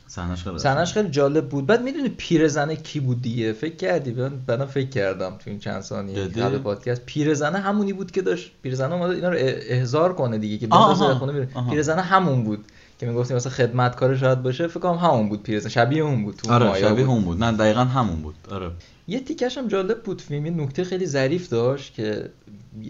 صحنش 0.56 0.92
خیلی 0.92 1.08
جالب 1.08 1.48
بود. 1.48 1.66
بعد 1.66 1.82
می‌دونی 1.82 2.08
پیرزنه 2.08 2.76
کی 2.76 3.00
بود 3.00 3.22
دیگه؟ 3.22 3.52
فکر 3.52 3.76
کردی؟ 3.76 4.12
من 4.12 4.38
بعدم 4.46 4.66
فکر 4.66 4.88
کردم 4.88 5.30
تو 5.30 5.50
این 5.50 5.58
چند 5.58 5.80
ثانیه؟ 5.80 6.24
قبل 6.24 6.58
پادکست. 6.58 7.06
پیرزنه 7.06 7.58
همونی 7.58 7.92
بود 7.92 8.10
که 8.10 8.22
داشت. 8.22 8.50
پیرزنه 8.62 8.94
اومده 8.94 9.14
اینا 9.14 9.28
رو 9.28 9.36
احضار 9.40 10.12
کنه 10.12 10.38
دیگه 10.38 10.58
که 10.58 10.66
آها، 10.70 10.94
بندازه 10.94 11.18
خونه 11.18 11.32
میره. 11.32 11.48
پیرزنه 11.70 12.02
همون 12.02 12.44
بود. 12.44 12.64
که 13.00 13.06
می‌گفتیم 13.06 13.36
مثلا 13.36 13.52
خدمتکار 13.52 14.16
شاید 14.16 14.42
باشه 14.42 14.66
فکر 14.66 14.80
کنم 14.80 14.94
همون 14.94 15.28
بود 15.28 15.42
پیرزنه 15.42 15.70
شبیه 15.70 16.02
اون 16.02 16.24
بود 16.24 16.36
تو 16.36 16.52
آره 16.52 16.80
شبیه 16.80 17.04
بود. 17.04 17.14
اون 17.14 17.24
بود. 17.24 17.44
نه 17.44 17.52
دقیقا 17.52 17.80
همون 17.80 18.22
بود. 18.22 18.34
آره. 18.50 18.70
یه 19.08 19.20
تیکش 19.20 19.58
هم 19.58 19.68
جالب 19.68 20.02
بود 20.02 20.20
فیلم 20.20 20.46
یه 20.46 20.52
نکته 20.52 20.84
خیلی 20.84 21.06
ظریف 21.06 21.48
داشت 21.48 21.94
که 21.94 22.30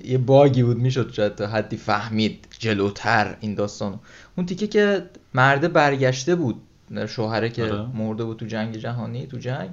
یه 0.04 0.18
باگی 0.18 0.62
بود 0.62 0.76
می‌شد 0.78 1.12
شاید 1.12 1.34
تا 1.34 1.46
حدی 1.46 1.76
فهمید 1.76 2.46
جلوتر 2.58 3.36
این 3.40 3.54
داستان 3.54 4.00
اون 4.36 4.46
تیکه 4.46 4.66
که 4.66 5.02
مرده 5.34 5.68
برگشته 5.68 6.34
بود 6.34 6.60
شوهره 7.08 7.48
که 7.48 7.64
آره. 7.64 7.86
مرده 7.94 8.24
بود 8.24 8.36
تو 8.36 8.46
جنگ 8.46 8.76
جهانی 8.76 9.26
تو 9.26 9.38
جنگ. 9.38 9.70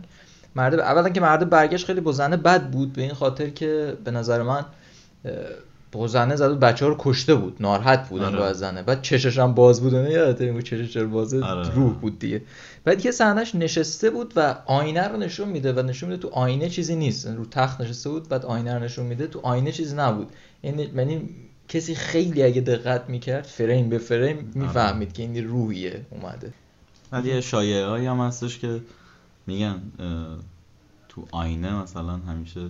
مرده 0.56 0.84
اولا 0.84 1.10
که 1.10 1.22
مرده 1.22 1.46
برگشت 1.46 1.86
خیلی 1.86 2.02
با 2.02 2.12
زنه 2.12 2.38
بد 2.38 2.70
بود 2.70 2.94
به 2.94 3.02
این 3.02 3.14
خاطر 3.14 3.50
که 3.50 3.98
به 4.04 4.12
نظر 4.12 4.44
من 4.44 4.66
با 5.92 6.08
زنه 6.08 6.36
زد 6.36 6.60
بچه 6.60 6.86
ها 6.86 6.92
رو 6.92 6.96
کشته 7.00 7.36
بود. 7.36 7.58
ناراحت 7.60 8.10
بود 8.10 8.22
آره. 8.22 8.54
زنه. 8.54 8.82
بعد 8.82 9.02
چشش 9.02 9.40
هم 9.40 9.54
باز 9.54 9.82
بود 9.82 9.96
نه 9.96 10.12
یادت 10.12 10.42
میگه 10.42 10.62
چشش 10.62 10.94
چرا 10.94 11.08
بازه 11.08 11.44
آره. 11.44 11.76
روح 11.76 11.94
بود 11.94 12.20
دیگه. 12.20 12.42
بعد 12.84 13.06
یه 13.06 13.12
صحنهش 13.12 13.56
نشسته 13.56 14.10
بود 14.10 14.34
و 14.36 14.56
آینه 14.66 15.08
رو 15.08 15.18
نشون 15.18 15.50
میده 15.50 15.74
و 15.74 15.82
نشون 15.82 16.10
میده 16.10 16.22
تو 16.22 16.28
آینه 16.28 16.70
چیزی 16.70 16.96
نیست. 16.96 17.28
رو 17.28 17.46
تخت 17.46 17.82
نشسته 17.82 18.10
بود 18.10 18.30
بعد 18.30 18.46
آینه 18.46 18.74
رو 18.74 18.84
نشون 18.84 19.06
میده. 19.06 19.28
تو 19.28 19.40
آینه 19.44 19.72
چیزی 19.72 19.96
نبود. 19.96 20.28
یعنی 20.64 20.84
یعنی 20.96 21.30
کسی 21.68 21.96
خیلی 21.96 22.44
اگه 22.44 22.62
دقت 22.62 23.10
می‌کرد 23.10 23.44
فریم 23.44 23.90
به 23.90 23.98
فریم 23.98 24.52
می‌فهمید 24.56 25.14
که 25.14 25.24
این 25.24 25.48
روحیه 25.48 26.06
اومده. 26.10 26.54
ولی 27.12 27.30
یه 27.30 27.42
شایعه 27.42 28.10
هم 28.10 28.20
هستش 28.20 28.60
که 28.60 28.82
میگن 29.48 29.82
تو 31.10 31.26
آینه 31.32 31.82
مثلا 31.82 32.18
همیشه 32.18 32.62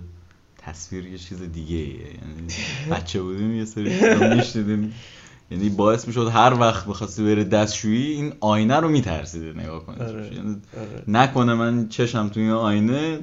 تصویر 0.58 1.06
یه 1.06 1.18
چیز 1.18 1.42
دیگه 1.42 1.76
ایه. 1.76 1.94
یعنی 1.94 2.48
بچه 2.90 3.22
بودیم 3.22 3.54
یه 3.54 3.64
سری 3.64 3.98
چیزا 3.98 4.34
میشنیدیم 4.34 4.94
یعنی 5.50 5.68
باعث 5.68 6.06
می‌شد 6.08 6.28
هر 6.28 6.54
وقت 6.60 6.86
بخواستی 6.86 7.24
بری 7.24 7.44
دستشویی 7.44 8.12
این 8.12 8.32
آینه 8.40 8.76
رو 8.76 8.88
میترسیده 8.88 9.60
نگاه 9.60 9.86
کنی 9.86 10.00
آره. 10.00 10.34
یعنی 10.34 10.56
آره. 10.76 11.02
نکنه 11.08 11.54
من 11.54 11.88
چشم 11.88 12.28
توی 12.28 12.42
این 12.42 12.52
آینه 12.52 13.18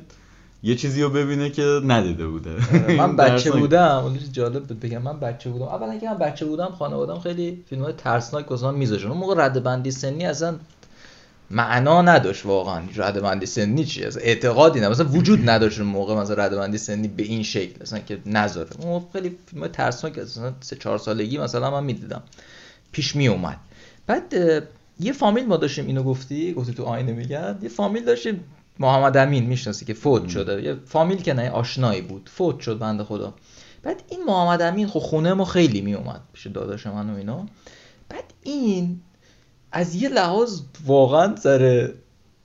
یه 0.64 0.76
چیزی 0.76 1.02
رو 1.02 1.10
ببینه 1.10 1.50
که 1.50 1.82
ندیده 1.88 2.28
بوده 2.28 2.54
آره، 2.54 2.96
من 2.98 3.16
بچه. 3.16 3.52
بودم 3.52 3.98
اون 4.04 4.20
جالب 4.32 4.64
بود 4.64 4.80
بگم 4.80 5.02
من 5.02 5.20
بچه 5.20 5.50
بودم 5.50 5.66
اولا 5.66 5.98
که 5.98 6.10
من 6.10 6.18
بچه 6.18 6.46
بودم 6.46 6.70
خانوادم 6.80 7.20
خیلی 7.20 7.64
فیلم 7.70 7.84
های 7.84 7.94
ترسناک 7.94 8.52
واسه 8.52 8.66
من 8.66 8.76
میذاشتن 8.76 9.08
اون 9.08 9.18
موقع 9.18 9.46
رده 9.46 9.60
بندی 9.60 9.92
سنی 9.92 10.26
اصلا 10.26 10.56
معنا 11.52 12.02
نداشت 12.02 12.46
واقعا. 12.46 12.84
رده 12.96 13.22
بندی 13.22 13.46
سنی 13.46 13.86
چیه 13.86 14.08
اصلا 14.08 14.24
اعتقادی 14.24 14.80
نه 14.80 14.90
مثلا 14.90 15.08
وجود 15.08 15.50
نداشت 15.50 15.80
اون 15.80 15.90
موقع 15.90 16.16
مثلا 16.16 16.46
رده 16.46 16.56
بندی 16.56 16.78
سنی 16.78 17.08
به 17.08 17.24
این 17.24 17.44
شکل 17.44 17.82
مثلا 17.82 18.00
که 18.00 18.20
نذاره. 18.26 18.70
اون 18.80 19.06
خیلی 19.14 19.38
فیلم 19.46 19.68
ترسناک 19.68 20.20
مثلا 20.20 20.54
سه 20.60 20.76
چهار 20.76 20.98
سالگی 20.98 21.38
مثلا 21.38 21.72
من 21.72 21.84
می‌دیدم. 21.84 22.24
پیش 22.92 23.16
می 23.16 23.28
اومد 23.28 23.58
بعد 24.08 24.34
یه 25.00 25.14
فامیل 25.14 25.46
ما 25.46 25.58
داشتیم 25.58 25.88
اینو 25.88 26.04
گفتی؟ 26.04 26.54
گفتی 26.54 26.74
تو 26.74 26.84
آینه 26.84 27.12
میگن 27.12 27.60
یه 27.62 27.70
فامیل 27.70 28.06
داشتیم 28.06 28.44
محمد 28.80 29.18
امین 29.18 29.46
می‌شناسی 29.46 29.86
که 29.86 29.94
فوت 29.94 30.30
شده. 30.30 30.64
یه 30.64 30.78
فامیل 30.86 31.22
که 31.22 31.34
نه 31.34 31.50
آشنایی 31.50 32.02
بود. 32.02 32.30
فوت 32.34 32.60
شد 32.60 32.80
بنده 32.80 33.04
خدا. 33.04 33.34
بعد 33.84 34.04
این 34.10 34.24
محمد 34.24 34.62
امین 34.62 34.88
خب 34.88 35.00
خونه 35.00 35.34
ما 35.34 35.46
خیلی 35.46 35.82
میومد 35.82 36.22
پیش 36.34 36.48
داداش 36.48 36.88
من 36.88 37.10
و 37.10 37.18
اینا. 37.18 37.46
بعد 38.10 38.24
این 38.44 39.00
از 39.78 39.96
یه 39.96 40.10
لحاظ 40.10 40.62
واقعا 40.86 41.36
سر 41.36 41.90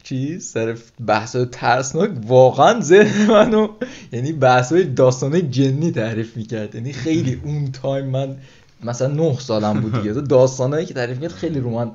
چیز 0.02 0.46
سر 0.46 0.78
بحث 1.06 1.36
ترسناک 1.52 2.10
واقعا 2.26 2.80
ذهن 2.80 3.30
منو 3.30 3.68
یعنی 4.12 4.32
بحث 4.32 4.72
های 4.72 4.84
داستانه 4.84 5.42
جنی 5.42 5.90
تعریف 5.90 6.36
می‌کرد. 6.36 6.74
یعنی 6.74 6.92
خیلی 6.92 7.40
اون 7.44 7.72
تایم 7.72 8.06
من 8.06 8.36
مثلا 8.82 9.08
نه 9.08 9.38
سالم 9.38 9.80
بود 9.80 9.92
دیگه. 9.92 10.14
تو 10.14 10.20
داستانایی 10.20 10.86
که 10.86 10.94
تعریف 10.94 11.16
می‌کرد 11.16 11.32
خیلی 11.32 11.60
رو 11.60 11.70
من 11.70 11.90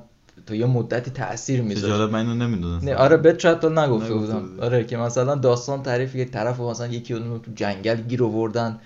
تا 0.45 0.55
یه 0.55 0.65
مدتی 0.65 1.11
تاثیر 1.11 1.57
چه 1.57 1.63
میذاشت. 1.63 1.87
جالب 1.87 2.11
من 2.11 2.19
اینو 2.19 2.47
نمی‌دونستم. 2.47 2.89
نه 2.89 2.95
آره 2.95 3.17
بهت 3.17 3.39
شاید 3.39 3.65
نگفته 3.65 4.13
بودم. 4.13 4.49
آره 4.61 4.83
که 4.83 4.97
مثلا 4.97 5.35
داستان 5.35 5.83
تعریف 5.83 6.15
یک 6.15 6.31
طرف 6.31 6.59
مثلا 6.59 6.87
یکی 6.87 7.13
اون 7.13 7.39
تو 7.39 7.51
جنگل 7.55 7.95
گیر 7.95 8.23
آوردن. 8.23 8.79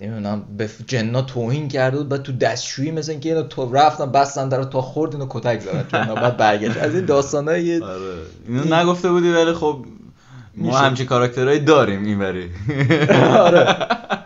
نمی‌دونم 0.00 0.42
به 0.58 0.70
جنا 0.86 1.22
توهین 1.22 1.68
کرده 1.68 1.96
بود 1.96 2.08
بعد 2.08 2.22
تو 2.22 2.32
دستشویی 2.32 2.90
مثل 2.90 3.10
اینکه 3.10 3.28
اینو 3.28 3.42
تو 3.42 3.74
رفتن 3.74 4.12
بستن 4.12 4.48
در 4.48 4.62
تا 4.62 4.80
خورد 4.80 5.12
اینو 5.14 5.26
کتک 5.30 5.60
زدن 5.60 5.84
جنا 5.92 6.14
بعد 6.14 6.36
برگشت. 6.36 6.76
از 6.76 6.94
این 6.94 7.04
داستانای 7.14 7.82
آره. 7.82 8.14
اینو 8.48 8.74
نگفته 8.74 9.10
بودی 9.10 9.30
ولی 9.32 9.52
خب 9.52 9.86
ما. 10.56 10.78
همچین 10.78 11.06
کاراکترهایی 11.06 11.60
داریم 11.60 12.04
اینوری 12.04 12.50
آره. 13.46 13.76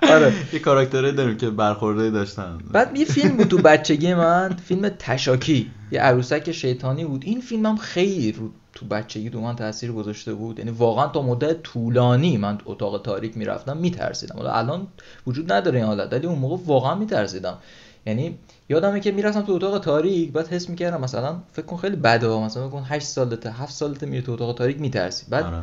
آره. 0.03 0.33
یه 0.53 0.59
کاراکترهایی 0.59 1.13
داریم 1.13 1.37
که 1.37 1.51
برخورده 1.51 2.11
داشتن. 2.11 2.59
بعد 2.73 2.97
یه 2.97 3.05
فیلم 3.05 3.37
بود 3.37 3.47
تو 3.47 3.59
بچگی 3.59 4.15
من 4.15 4.57
فیلم 4.65 4.89
تشاکی. 4.89 5.71
یه 5.93 6.01
عروسک 6.01 6.53
شیطانی 6.53 7.05
بود. 7.05 7.23
این 7.25 7.41
فیلم 7.41 7.67
هم 7.67 7.77
خیلی 7.77 8.33
رو 8.33 8.51
تو 8.73 8.87
بچگی 8.87 9.31
تو 9.31 9.41
من 9.41 9.57
تاثیر 9.57 9.93
گذاشته 9.93 10.35
بود. 10.35 10.59
یعنی 10.59 10.71
واقعا 10.71 11.07
تا 11.07 11.23
مدت 11.23 11.63
طولانی 11.63 12.37
من 12.37 12.59
اتاق 12.65 13.03
تاریک 13.03 13.37
می‌رفتم 13.37 13.77
میترسیدم. 13.77 14.37
حالا 14.37 14.53
الان 14.53 14.87
وجود 15.27 15.53
نداره 15.53 15.79
این 15.79 15.87
حالت 15.87 16.13
ولی 16.13 16.27
اون 16.27 16.39
موقع 16.39 16.65
واقعا 16.67 16.95
میترسیدم. 16.95 17.59
یعنی 18.07 18.39
یادمه 18.69 19.01
که 19.01 19.13
می‌رفتم 19.13 19.43
تو 19.43 19.53
اتاق 19.53 19.79
تاریک 19.79 20.33
بعد 20.33 20.49
حس 20.49 20.69
می‌کردم 20.69 21.01
مثلا 21.01 21.37
فکر 21.53 21.67
کن 21.67 21.77
خیلی 21.77 21.97
بده. 21.97 22.29
مثلا 22.29 22.69
فکر 22.69 22.79
کن 22.79 22.85
8 22.89 23.07
سالته 23.07 23.51
7 23.51 23.73
سالته 23.73 24.07
میری 24.07 24.23
تو 24.23 24.33
اتاق 24.33 24.57
تاریک 24.57 24.81
میترسی. 24.81 25.27
بعد 25.29 25.45
آره. 25.45 25.63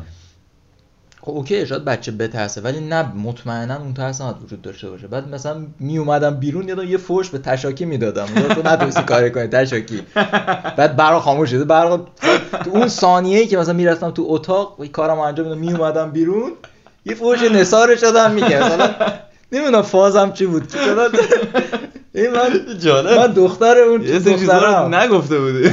خب 1.22 1.30
اوکی 1.30 1.66
شاید 1.66 1.84
بچه 1.84 2.12
بترسه 2.12 2.60
ولی 2.60 2.80
نه 2.80 3.02
مطمئنا 3.14 3.76
اون 3.76 3.94
ترس 3.94 4.20
نباید 4.20 4.42
وجود 4.42 4.62
داشته 4.62 4.90
باشه. 4.90 5.06
بعد 5.06 5.34
مثلا 5.34 5.66
می 5.80 5.98
اومدم 5.98 6.34
بیرون 6.34 6.68
یادم 6.68 6.84
یه 6.84 6.96
فوش 6.96 7.30
به 7.30 7.38
تشاکی 7.38 7.84
می‌دادم. 7.84 8.26
تو 8.26 8.62
نتونستی 8.64 9.02
کاری 9.02 9.30
کنی 9.30 9.46
تشاکی. 9.46 10.02
بعد 10.76 10.96
برق 10.96 11.20
خاموش 11.20 11.50
شده 11.50 11.64
برق 11.64 12.00
تو 12.64 12.70
اون 12.70 12.88
ثانیه‌ای 12.88 13.46
که 13.46 13.58
مثلا 13.58 13.74
می‌رفتم 13.74 14.10
تو 14.10 14.24
اتاق 14.28 14.80
و 14.80 14.86
کارم 14.86 15.18
انجام 15.18 15.46
می‌دادم 15.46 15.60
می 15.60 15.72
اومدم 15.72 16.10
بیرون 16.10 16.52
یه 17.04 17.14
فوش 17.14 17.42
نثار 17.42 17.96
شدم 17.96 18.30
میگه 18.30 18.66
مثلا 18.66 18.90
نمی‌دونم 19.52 19.82
فازم 19.82 20.32
چی 20.32 20.46
بود. 20.46 20.72
این 22.14 22.30
من 22.30 22.78
جالب. 22.78 23.18
من 23.18 23.32
دختر 23.32 23.78
اون 23.78 24.02
یه 24.02 24.18
سری 24.18 24.38
چیزا 24.38 24.82
رو 24.82 24.94
نگفته 24.94 25.40
بودی. 25.40 25.68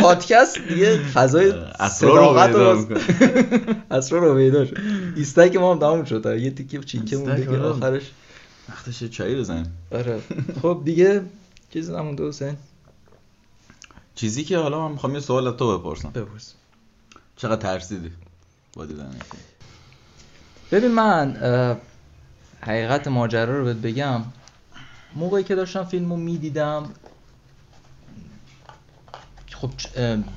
پادکست 0.00 0.58
دیگه 0.68 0.98
فضای 0.98 1.52
صداقت 1.90 2.50
رو. 2.50 2.86
اسرار 3.90 4.22
رو 4.22 4.34
پیدا 4.34 4.64
شد. 4.64 4.76
ایستک 5.16 5.56
ما 5.56 5.72
هم 5.74 5.78
تموم 5.80 6.04
شد. 6.04 6.38
یه 6.40 6.50
تیکه 6.50 6.78
چینکه 6.78 7.16
مونده 7.16 7.32
ایستک، 7.32 7.50
که 7.50 7.56
آره. 7.58 7.68
آخرش 7.68 8.10
وقتش 8.68 9.04
چایی 9.04 9.36
بزنیم. 9.36 9.78
آره. 9.92 10.20
خب 10.62 10.82
دیگه 10.84 11.22
چیزی 11.72 11.92
نمونده 11.92 12.28
حسین؟ 12.28 12.56
چیزی 14.14 14.44
که 14.44 14.58
حالا 14.58 14.88
من 14.88 14.92
می‌خوام 14.92 15.14
یه 15.14 15.20
سوال 15.20 15.46
از 15.46 15.56
تو 15.56 15.78
بپرسم. 15.78 16.10
بپرس. 16.10 16.54
چقدر 17.36 17.60
ترسیدی 17.60 18.10
با 18.74 18.86
دیدن؟ 18.86 19.10
ببین 20.72 20.90
من 20.90 21.36
حقیقت 22.64 23.08
ماجرا 23.08 23.58
رو 23.58 23.64
بهت 23.64 23.76
بگم. 23.76 24.20
موقعی 25.16 25.44
که 25.44 25.54
داشتم 25.54 25.84
فیلم 25.84 26.10
رو 26.10 26.16
می‌دیدم 26.16 26.90
خب 29.52 29.70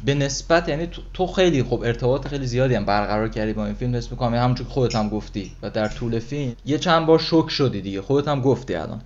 به 0.06 0.14
نسبت 0.14 0.70
یعنی 0.70 0.90
تو- 1.14 1.28
خیلی 1.28 1.64
خب 1.64 1.82
ارتباط 1.86 2.28
خیلی 2.28 2.46
زیادی 2.48 2.76
هم 2.76 2.86
برقرار 2.86 3.30
کردی 3.30 3.54
با 3.54 3.66
این 3.66 3.76
فیلم. 3.76 3.96
حس 3.96 4.12
می‌کنم 4.12 4.34
همونجور 4.36 4.68
که 4.68 4.74
خودت 4.74 4.96
هم 4.96 5.10
گفتی 5.10 5.52
و 5.62 5.70
در 5.70 5.88
طول 5.88 6.20
فیلم 6.20 6.56
یه 6.66 6.78
چند 6.78 7.06
بار 7.06 7.20
شوک 7.20 7.50
شدی 7.50 7.82
دیگه. 7.82 8.02
خودت 8.02 8.28
هم 8.28 8.42
گفتی 8.42 8.76
الان. 8.76 9.02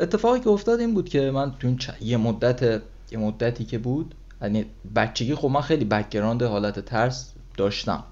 اتفاقی 0.00 0.40
که 0.40 0.48
افتاد 0.48 0.80
این 0.80 0.94
بود 0.94 1.08
که 1.08 1.30
من 1.30 1.52
تو 1.58 1.66
این 1.68 1.78
چ- 1.78 2.02
یه 2.02 2.16
مدت 2.16 2.82
یه 3.10 3.18
مدتی 3.18 3.64
که 3.64 3.78
بود 3.78 4.14
یعنی 4.42 4.64
بچگی 4.94 5.34
خب 5.34 5.48
من 5.48 5.60
خیلی 5.60 5.84
background 5.84 6.42
حالت 6.42 6.80
ترس 6.80 7.32
داشتم. 7.56 8.04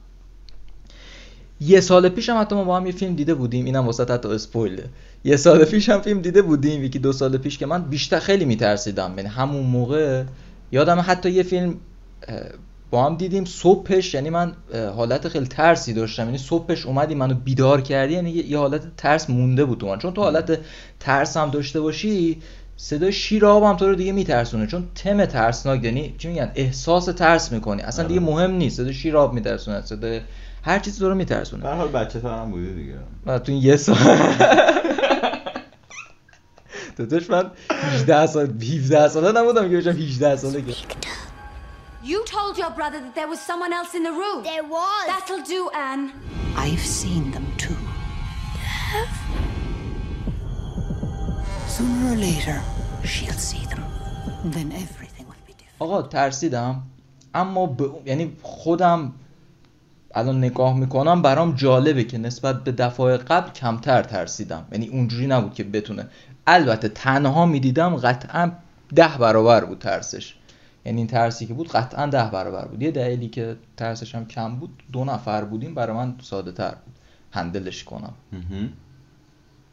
یه 1.60 1.80
سال 1.80 2.08
پیش 2.08 2.28
هم 2.28 2.40
حتی 2.40 2.54
ما 2.54 2.64
با 2.64 2.76
هم 2.76 2.86
یه 2.86 2.92
فیلم 2.92 3.14
دیده 3.14 3.34
بودیم. 3.34 3.64
اینم 3.64 3.86
واسه 3.86 4.04
حتی 4.04 4.28
spoil 4.28 4.68
ه. 4.68 4.84
یه 5.24 5.36
سال 5.36 5.64
پیش 5.64 5.88
هم 5.88 6.00
فیلم 6.00 6.20
دیده 6.20 6.42
بودیم. 6.42 6.84
یکی 6.84 6.98
دو 6.98 7.12
سال 7.12 7.38
پیش 7.38 7.58
که 7.58 7.66
من 7.66 7.82
بیشتر 7.82 8.18
خیلی 8.18 8.44
میترسیدم. 8.44 9.14
یعنی 9.16 9.28
همون 9.28 9.62
موقع 9.62 10.24
یادم 10.72 11.04
حتی 11.06 11.30
یه 11.30 11.42
فیلم 11.42 11.74
با 12.90 13.04
هم 13.04 13.16
دیدیم. 13.16 13.44
صبحش 13.44 14.14
یعنی 14.14 14.30
من 14.30 14.52
حالت 14.96 15.28
خیلی 15.28 15.46
ترسی 15.46 15.92
داشتم. 15.92 16.24
یعنی 16.24 16.38
صبحش 16.38 16.86
اومدی 16.86 17.14
منو 17.14 17.34
بیدار 17.34 17.80
کردی. 17.80 18.14
یعنی 18.14 18.30
یه 18.30 18.46
یه 18.46 18.58
حالت 18.58 18.96
ترس 18.96 19.30
مونده 19.30 19.64
بود 19.64 19.78
تو 19.78 19.86
من. 19.86 19.98
چون 19.98 20.12
تو 20.12 20.22
حالت 20.22 20.58
ترس 21.00 21.36
هم 21.36 21.50
داشته 21.50 21.80
باشی 21.80 22.42
صدای 22.76 23.12
شیر 23.12 23.46
آب 23.46 23.64
هم 23.64 23.76
تو 23.76 23.88
رو 23.88 23.94
دیگه 23.94 24.12
میترسونه. 24.12 24.66
چون 24.66 24.88
تم 24.94 25.24
ترسناک 25.24 25.84
یعنی 25.84 26.14
چی 26.18 26.28
میگن؟ 26.28 26.52
احساس 26.54 27.04
ترس 27.04 27.52
می‌کنی. 27.52 27.82
اصلا 27.82 28.08
دیگه 28.08 28.20
مهم 28.20 28.50
نیست. 28.50 28.76
صدای 28.76 28.94
شیر 28.94 29.16
آب 29.16 29.34
میترسونه. 29.34 29.82
صدای 29.82 30.20
هر 30.62 30.78
چیزی 30.78 30.98
تو 31.00 31.08
رو 31.08 31.14
میترسونه 31.14 31.62
به 31.62 31.68
هر 31.68 31.74
حال 31.74 31.88
بچه 31.88 32.20
هم 32.20 32.50
بودی 32.50 32.74
دیگه 32.74 32.98
و 33.26 33.38
تو 33.38 33.52
این 33.52 33.62
یه 33.62 33.76
سال 33.76 33.96
داداش 36.96 37.30
من 37.30 37.50
18 37.70 38.26
سال 38.26 38.46
17 38.46 39.08
ساله 39.08 39.40
نبودم 39.40 39.70
که 39.70 39.76
بشم 39.76 39.90
18 39.90 40.36
ساله 40.36 40.62
که 40.62 40.72
You 42.04 42.18
told 42.36 42.56
your 42.62 42.70
brother 42.80 42.98
that 43.04 43.14
there 43.14 43.28
was 43.34 43.40
someone 43.50 43.72
else 43.78 43.92
in 43.98 44.02
the 44.08 44.14
room. 44.22 44.38
There 44.52 44.66
was. 44.76 45.04
That'll 45.12 45.44
do, 45.56 45.60
Anne. 45.88 46.04
I've 46.64 46.86
seen 47.00 47.24
them 47.34 47.46
too. 47.64 47.78
Sooner 51.76 52.06
or 52.12 52.16
later, 52.28 52.58
she'll 53.12 53.42
see 53.50 53.64
them. 53.72 53.82
Then 54.56 54.68
everything 54.84 55.24
will 55.30 55.44
be 55.50 55.52
different. 55.60 55.78
آقا 55.78 56.02
ترسیدم 56.02 56.82
اما 57.34 57.66
به 57.66 57.84
اون- 57.84 58.02
یعنی 58.06 58.36
خودم 58.42 59.12
الان 60.14 60.38
نگاه 60.38 60.76
می‌کنم 60.76 61.22
برام 61.22 61.54
جالبه 61.54 62.04
که 62.04 62.18
نسبت 62.18 62.64
به 62.64 62.72
دفعه 62.72 63.16
قبل 63.16 63.50
کمتر 63.50 64.02
ترسیدم. 64.02 64.64
یعنی 64.72 64.88
اونجوری 64.88 65.26
نبود 65.26 65.54
که 65.54 65.64
بتونه. 65.64 66.06
البته 66.46 66.88
تنها 66.88 67.46
می‌دیدم 67.46 67.96
قطعا 67.96 68.52
ده 68.94 69.18
برابر 69.18 69.64
بود 69.64 69.78
ترسش. 69.78 70.34
یعنی 70.84 70.98
این 70.98 71.06
ترسی 71.06 71.46
که 71.46 71.54
بود 71.54 71.68
قطعا 71.68 72.06
ده 72.06 72.30
برابر 72.30 72.64
بود. 72.64 72.82
یه 72.82 72.90
دلیلی 72.90 73.28
که 73.28 73.56
ترسش 73.76 74.14
هم 74.14 74.26
کم 74.26 74.56
بود 74.56 74.82
دو 74.92 75.04
نفر 75.04 75.44
بودیم 75.44 75.74
برای 75.74 75.96
من 75.96 76.14
ساده 76.22 76.52
تر 76.52 76.70
بود. 76.70 76.94
هندلش 77.32 77.84
کنم. 77.84 78.12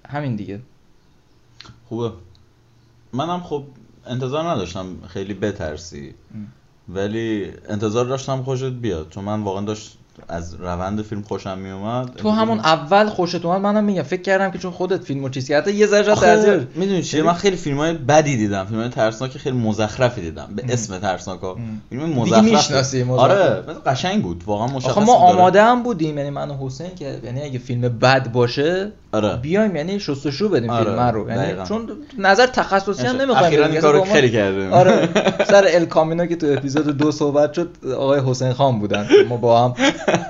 همین 0.10 0.36
دیگه. 0.36 0.60
خوبه. 1.90 2.12
منم 3.14 3.42
خب 3.44 3.64
انتظار 4.06 4.50
نداشتم 4.50 5.02
خیلی 5.08 5.34
بترسی. 5.34 6.14
ولی 6.90 7.52
انتظار 7.70 8.06
داشتم 8.06 8.44
خوشت 8.44 8.64
بیاد. 8.64 9.10
چون 9.10 9.24
من 9.24 9.44
واقعا 9.44 9.66
داشت 9.66 9.98
از 10.28 10.54
روند 10.54 11.02
فیلم 11.02 11.22
خوشم 11.22 11.58
میومد. 11.58 12.16
تو 12.16 12.30
همون 12.30 12.60
اول 12.60 13.10
خوشت 13.10 13.46
اومد 13.46 13.62
منم 13.62 13.84
میگم 13.84 14.02
فکر 14.02 14.22
کردم 14.22 14.52
که 14.52 14.58
چون 14.58 14.72
خودت 14.72 15.04
فیلمو 15.04 15.30
چیز 15.30 15.48
کردی 15.48 15.72
یه 15.72 15.88
ذره 15.88 16.16
تاثیر 16.16 16.68
می‌دونی 16.76 17.04
چیه؟ 17.04 17.24
من 17.24 17.34
خیلی 17.34 17.58
فیلم 17.58 17.78
های 17.78 17.94
بدی 17.94 18.38
دیدم 18.38 18.66
فیلم 18.66 18.80
های 18.80 18.90
ترسناک 18.90 19.38
خیلی 19.38 19.58
مزخرفی 19.58 20.22
دیدم 20.22 20.48
به 20.56 20.64
اسم 20.70 21.00
ترسناک 21.00 21.40
فیلم 21.90 22.06
مزخرف 22.06 22.44
می‌شناسی. 22.44 23.04
آره 23.04 23.64
قشنگ 23.86 24.24
بود 24.24 24.44
واقعا 24.46 24.68
مشخص 24.68 24.92
آخه 24.92 25.02
ما 25.02 25.06
داره. 25.06 25.40
آماده 25.40 25.64
هم 25.64 25.84
بودیم 25.84 26.18
یعنی 26.18 26.30
من 26.30 26.50
و 26.50 26.58
حسین 26.66 26.96
که 26.96 27.20
یعنی 27.24 27.42
اگه 27.42 27.60
فیلم 27.60 27.82
بد 27.82 28.32
باشه 28.32 28.92
آره. 29.26 29.38
بیایم 29.38 29.76
یعنی 29.76 30.00
شستشو 30.00 30.50
بدیم 30.50 30.70
آره، 30.70 30.84
فیلم 30.84 31.00
رو. 31.00 31.30
یعنی 31.30 31.42
دقیقاً. 31.42 31.64
چون 31.64 31.90
نظر 32.18 32.46
تخصصی 32.46 33.08
هم 33.08 33.16
نمی‌خوایم 33.16 33.46
اخیراً. 33.46 33.66
این 33.66 33.78
اصلا 33.78 33.92
کارو 33.92 34.04
خیلی 34.04 34.32
کردیم. 34.32 34.74
آره. 34.74 35.10
سر 35.52 35.66
ال 35.68 35.86
کامینو 35.86 36.26
که 36.26 36.36
تو 36.36 36.48
اپیزود 36.48 36.98
دو 36.98 37.12
صحبت 37.12 37.54
شد 37.54 37.70
آقای 37.98 38.22
حسین 38.26 38.54
خان 38.54 38.80
بودن. 38.80 39.08
ما 39.30 39.38
با 39.38 39.64
هم 39.64 39.74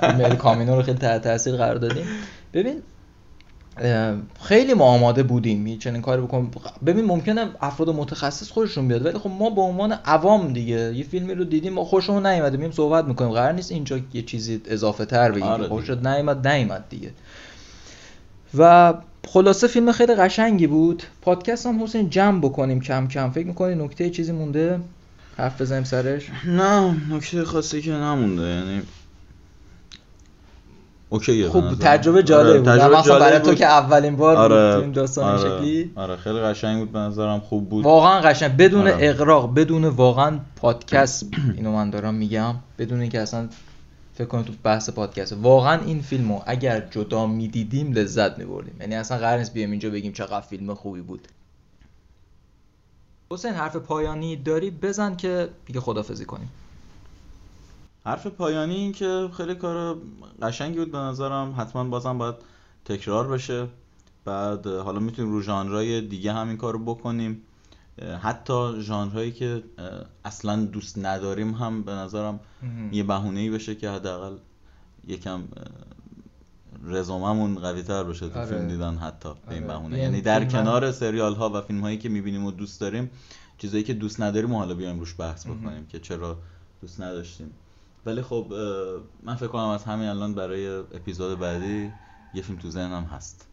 فیلم 0.00 0.20
ال 0.24 0.36
کامینو 0.36 0.76
رو 0.76 0.82
خیلی 0.82 0.98
تحت 0.98 1.22
تاثیر 1.22 1.56
قرار 1.56 1.74
دادیم. 1.74 2.04
ببین 2.54 2.82
خیلی 4.42 4.74
ما 4.74 4.84
آماده 4.84 5.22
بودیم 5.22 5.66
یه 5.66 5.78
چنین 5.78 6.02
کاری 6.02 6.22
بکنیم. 6.22 6.50
ببین 6.86 7.04
ممکنه 7.04 7.46
افراد 7.60 7.90
متخصص 7.90 8.50
خودشون 8.50 8.88
بیاد 8.88 9.06
ولی 9.06 9.18
خب 9.18 9.30
ما 9.38 9.50
به 9.50 9.60
عنوان 9.60 9.92
عوام 10.04 10.52
دیگه 10.52 10.94
یه 10.94 11.04
فیلمی 11.04 11.34
رو 11.34 11.44
دیدیم 11.44 11.72
ما 11.72 11.84
خوشمون 11.84 12.26
نیومده 12.26 12.56
مییم 12.56 12.70
صحبت 12.70 13.04
می‌کنیم. 13.04 13.30
قرار 13.30 13.52
نیست 13.52 13.72
اینجا 13.72 13.98
یه 14.12 14.22
چیزی 14.22 14.62
اضافه 14.66 15.04
تر 15.04 15.30
بگیم. 15.30 15.42
آره. 15.42 15.68
خوشت 15.68 15.90
نیومد 15.90 16.48
نیومد 16.48 16.84
دیگه. 16.90 17.10
و 18.58 18.94
خلاصه 19.28 19.66
فیلم 19.66 19.92
خیلی 19.92 20.14
قشنگی 20.14 20.66
بود. 20.66 21.02
پادکست 21.22 21.66
هم 21.66 21.82
حسین 21.82 22.10
جمع 22.10 22.40
بکنیم 22.40 22.80
کم 22.80 23.08
کم. 23.08 23.30
فکر 23.30 23.46
می‌کنی 23.46 23.74
نکته 23.74 24.10
چیزی 24.10 24.32
مونده؟ 24.32 24.80
حرف 25.36 25.60
بزنیم 25.60 25.84
سرش. 25.84 26.30
نه 26.46 26.96
نکته 27.10 27.44
خاصی 27.44 27.82
که 27.82 27.92
نمونده 27.92 28.42
یعنی 28.42 28.82
اوکیه 31.08 31.48
خب. 31.48 31.74
تجربه 31.80 32.22
جالب 32.22 32.48
آره، 32.48 32.58
بود. 32.58 32.68
تجربه 32.68 32.98
مثلا 32.98 33.18
برای 33.18 33.32
جالب 33.32 33.42
تو. 33.42 33.54
که 33.54 33.66
اولین 33.66 34.16
بار 34.16 34.36
آره 34.36 34.74
بود 34.74 34.84
این 34.84 34.92
داستان 34.92 35.38
آره، 35.38 35.58
شکلی. 35.58 35.90
آره 35.96 36.16
خیلی 36.16 36.38
قشنگ 36.38 36.78
بود 36.78 36.92
به 36.92 36.98
نظرم 36.98 37.40
خوب 37.40 37.68
بود. 37.68 37.84
واقعا 37.84 38.20
قشنگ. 38.20 38.56
بدون 38.56 38.80
آره. 38.80 38.96
اقراق 38.98 39.54
بدون 39.54 39.84
واقعا 39.84 40.38
پادکست 40.56 41.26
اینو 41.56 41.72
من 41.72 41.90
دارم 41.90 42.14
میگم 42.14 42.54
بدون 42.78 43.00
اینکه 43.00 43.20
اصلا 43.20 43.48
فکر 44.18 44.26
کنم 44.26 44.42
تو 44.42 44.52
بحث 44.62 44.90
پادکست. 44.90 45.32
واقعا 45.32 45.84
این 45.84 46.02
فیلمو 46.02 46.40
اگر 46.46 46.80
جدا 46.80 47.26
می‌دیدیم 47.26 47.92
لذت 47.92 48.38
میبردیم. 48.38 48.76
یعنی 48.80 48.94
اصلا 48.94 49.18
قرار 49.18 49.38
نیست 49.38 49.54
بیایم 49.54 49.70
اینجا 49.70 49.90
بگیم 49.90 50.12
چقدر 50.12 50.40
فیلم 50.40 50.74
خوبی 50.74 51.00
بود. 51.00 51.28
حسین 53.30 53.52
حرف 53.52 53.76
پایانی 53.76 54.36
داری؟ 54.36 54.70
بزن 54.70 55.16
که 55.16 55.48
دیگه 55.66 55.80
خدافزی 55.80 56.24
کنیم. 56.24 56.50
حرف 58.04 58.26
پایانی 58.26 58.74
این 58.74 58.92
که 58.92 59.28
خیلی 59.36 59.54
کار 59.54 59.98
قشنگی 60.42 60.78
بود 60.78 60.92
به 60.92 60.98
نظرم. 60.98 61.54
حتما 61.58 61.84
بازم 61.84 62.18
باید 62.18 62.34
تکرار 62.84 63.28
بشه. 63.28 63.66
بعد 64.24 64.66
حالا 64.66 65.00
می‌تونیم 65.00 65.32
رو 65.32 65.42
ژانرهای 65.42 66.00
دیگه 66.00 66.32
هم 66.32 66.48
این 66.48 66.56
کارو 66.56 66.78
بکنیم. 66.78 67.42
حتی 68.22 68.80
ژانرهایی 68.80 69.32
که 69.32 69.62
اصلا 70.24 70.64
دوست 70.64 70.98
نداریم 70.98 71.54
هم 71.54 71.82
به 71.82 71.92
نظرم 71.92 72.40
یه 72.92 73.02
بهونه 73.02 73.40
ای 73.40 73.50
بشه 73.50 73.74
که 73.74 73.90
حداقل 73.90 74.36
یکم 75.06 75.42
رزوممون 76.84 77.54
قوی 77.58 77.82
تر 77.82 78.04
بشه 78.04 78.28
تو 78.28 78.38
آره. 78.38 78.46
فیلم 78.48 78.68
دیدن 78.68 78.96
حتی 78.96 79.28
به 79.46 79.54
این 79.54 79.64
آره. 79.64 79.72
بهونه. 79.72 79.96
یه 79.96 80.02
یعنی 80.02 80.20
در 80.20 80.38
فیلم 80.38 80.50
هم- 80.50 80.64
کنار 80.64 80.92
سریال 80.92 81.34
ها 81.34 81.50
و 81.50 81.60
فیلم 81.60 81.80
هایی 81.80 81.98
که 81.98 82.08
می‌بینیم 82.08 82.44
و 82.44 82.50
دوست 82.50 82.80
داریم 82.80 83.10
چیزایی 83.58 83.84
که 83.84 83.94
دوست 83.94 84.20
نداریم 84.20 84.52
و 84.52 84.58
حالا 84.58 84.74
بیایم 84.74 84.98
روش 84.98 85.14
بحث 85.18 85.46
بکنیم 85.46 85.86
که 85.86 85.98
چرا 85.98 86.38
دوست 86.80 87.00
نداشتیم. 87.00 87.50
ولی 88.06 88.22
خب 88.22 88.52
من 89.22 89.34
فکر 89.34 89.48
کنم 89.48 89.68
از 89.68 89.84
همین 89.84 90.08
الان 90.08 90.34
برای 90.34 90.68
اپیزود 90.68 91.38
بعدی 91.38 91.92
یه 92.34 92.42
فیلم 92.42 92.58
تو 92.58 92.70
ذهنم 92.70 93.04
هست 93.04 93.46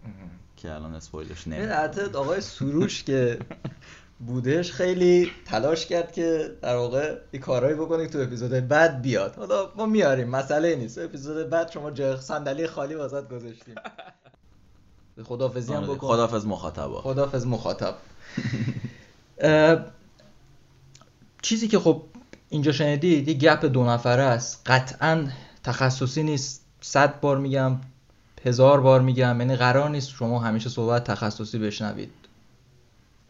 که 0.57 0.73
الان 0.73 0.93
اسپویلش 0.95 1.47
نمیدم 1.47 2.15
آقای 2.15 2.41
سروش 2.41 3.03
که 3.03 3.39
بودش 4.19 4.71
خیلی 4.71 5.31
تلاش 5.45 5.85
کرد 5.85 6.11
که 6.11 6.57
در 6.61 6.75
واقع 6.75 7.17
یه 7.33 7.39
کارهایی 7.39 7.75
بکنه 7.75 8.05
که 8.05 8.11
تو 8.11 8.19
اپیزود 8.19 8.67
بعد 8.67 9.01
بیاد. 9.01 9.35
حالا 9.35 9.71
ما 9.75 9.85
میاریم 9.85 10.29
مسئله 10.29 10.75
نیست. 10.75 10.97
اپیزود 10.97 11.49
بعد 11.49 11.71
شما 11.71 11.91
جای 11.91 12.17
صندلی 12.17 12.67
خالی 12.67 12.95
واسط 12.95 13.27
گذاشتیم. 13.27 13.75
خدافزی 15.23 15.73
هم 15.73 15.83
بکن. 15.83 16.07
خدافز 16.07 16.45
مخاطبا 16.45 17.01
خدافز 17.01 17.45
مخاطب. 17.45 17.95
چیزی 21.41 21.67
که 21.67 21.79
خب 21.79 22.01
اینجا 22.49 22.71
شنیدید 22.71 23.27
یه 23.27 23.33
گپ 23.33 23.65
دو 23.65 23.83
نفره 23.83 24.23
است. 24.23 24.61
قطعا 24.65 25.27
تخصصی 25.63 26.23
نیست. 26.23 26.65
صد 26.81 27.19
بار 27.19 27.37
میگم 27.37 27.77
هزار 28.45 28.81
بار 28.81 29.01
میگم 29.01 29.39
یعنی 29.39 29.55
قرار 29.55 29.89
نیست 29.89 30.09
شما 30.09 30.39
همیشه 30.39 30.69
صحبت 30.69 31.03
تخصصی 31.03 31.59
بشنوید. 31.59 32.24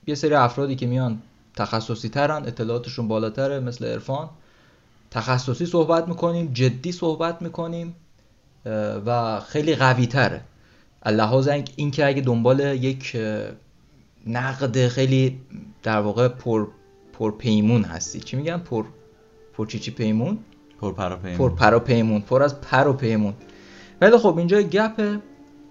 یه 0.07 0.15
سری 0.15 0.33
افرادی 0.33 0.75
که 0.75 0.87
میان 0.87 1.21
تخصصی 1.55 2.09
ترن 2.09 2.45
اطلاعاتشون 2.45 3.07
بالاتره 3.07 3.59
مثل 3.59 3.85
عرفان. 3.85 4.29
تخصصی 5.11 5.65
صحبت 5.65 6.07
می‌کنیم 6.07 6.51
جدی 6.53 6.91
صحبت 6.91 7.41
می‌کنیم 7.41 7.95
و 9.05 9.39
خیلی 9.39 9.75
قوی 9.75 10.07
تره 10.07 10.41
لحاظ 11.05 11.47
این- 11.47 11.65
اینکه 11.75 12.05
اگه 12.07 12.21
دنبال 12.21 12.59
یک 12.59 13.17
نقد 14.27 14.87
خیلی 14.87 15.39
در 15.83 15.99
واقع 15.99 16.27
پر 16.27 16.67
پر 17.19 17.31
پیمون 17.31 17.83
هستی. 17.83 18.19
چی 18.19 18.37
میگم 18.37 18.57
پر 18.57 18.85
پر 19.53 19.65
چی 19.65 19.79
چی 19.79 19.91
پیمون؟ 19.91 20.37
پر 20.81 20.93
پرا 20.93 21.17
پیمون. 21.17 21.37
پر 21.37 21.55
پر 21.55 21.73
و 21.73 21.79
پیمون 21.79 22.21
پر 22.21 22.43
از 22.43 22.61
پر 22.61 22.87
و 22.87 22.93
پیمون. 22.93 23.33
ولی 24.01 24.17
خب 24.17 24.37
اینجا 24.37 24.61
گپ 24.61 25.17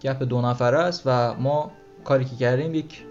گپ 0.03 0.23
دو 0.23 0.41
نفره 0.41 0.79
است 0.79 1.03
و 1.07 1.35
ما 1.35 1.71
کاری 2.05 2.25
که 2.25 2.37
کردیم 2.37 2.75
یک 2.75 3.03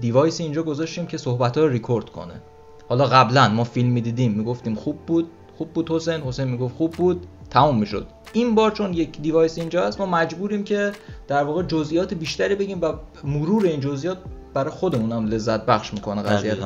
device 0.00 0.40
اینجا 0.40 0.62
گذاشتیم 0.62 1.06
که 1.06 1.16
صحبت 1.18 1.58
ها 1.58 1.64
رو 1.64 1.70
ریکورد 1.70 2.10
کنه. 2.10 2.42
حالا 2.88 3.04
قبلا 3.06 3.48
ما 3.48 3.64
فیلم 3.64 3.90
می‌دیدیم 3.90 4.32
می‌گفتیم 4.32 4.74
خوب 4.74 4.96
بود 5.06 5.30
خوب 5.58 5.72
بود 5.72 5.90
حسین 5.90 6.20
حسین 6.20 6.48
می‌گفت 6.48 6.76
خوب 6.76 6.90
بود 6.90 7.26
تموم 7.50 7.78
می‌شد. 7.78 8.06
این 8.32 8.54
بار 8.54 8.70
چون 8.70 8.94
یک 8.94 9.20
device 9.20 9.58
اینجا 9.58 9.86
هست 9.86 10.00
ما 10.00 10.06
مجبوریم 10.06 10.64
که 10.64 10.92
در 11.28 11.44
واقع 11.44 11.62
جزئیات 11.62 12.14
بیشتری 12.14 12.54
بگیم 12.54 12.80
و 12.82 12.92
مرور 13.24 13.66
این 13.66 13.80
جزئیات 13.80 14.18
برای 14.54 14.70
خودمون 14.70 15.12
هم 15.12 15.26
لذت 15.26 15.66
بخش 15.66 15.94
می‌کنه 15.94 16.22
قضیه. 16.22 16.56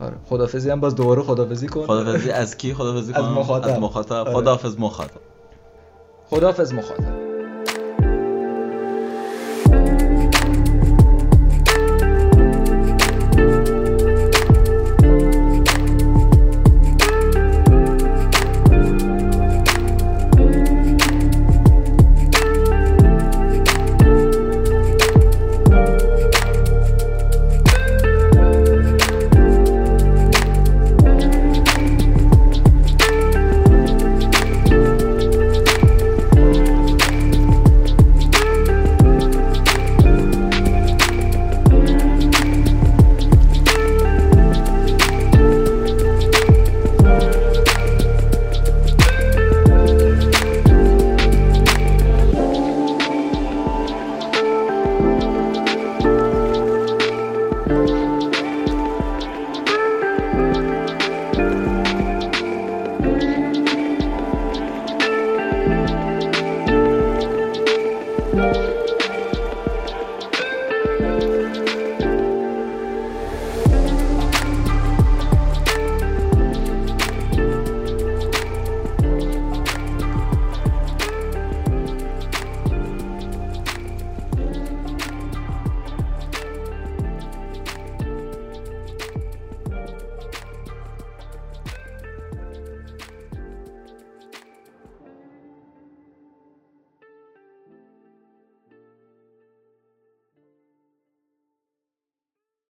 آره. 0.00 0.16
خدافظی 0.28 0.70
هم 0.70 0.80
باز 0.80 0.94
دوباره 0.94 1.22
خدافظی 1.22 1.66
کن 1.66 1.86
خدافزی 1.86 2.30
از 2.30 2.56
کی 2.56 2.74
خدافزی 2.74 3.12
از 3.14 3.22
کنم؟ 3.22 3.32
مخاطب. 3.32 3.68
از 3.68 3.78
مخاطب. 3.80 4.12
آره. 4.12 4.32
خداحافظ 4.32 4.78
مخاطب. 4.78 5.20
خدافظ 6.30 6.72
مخاطب. 6.72 7.19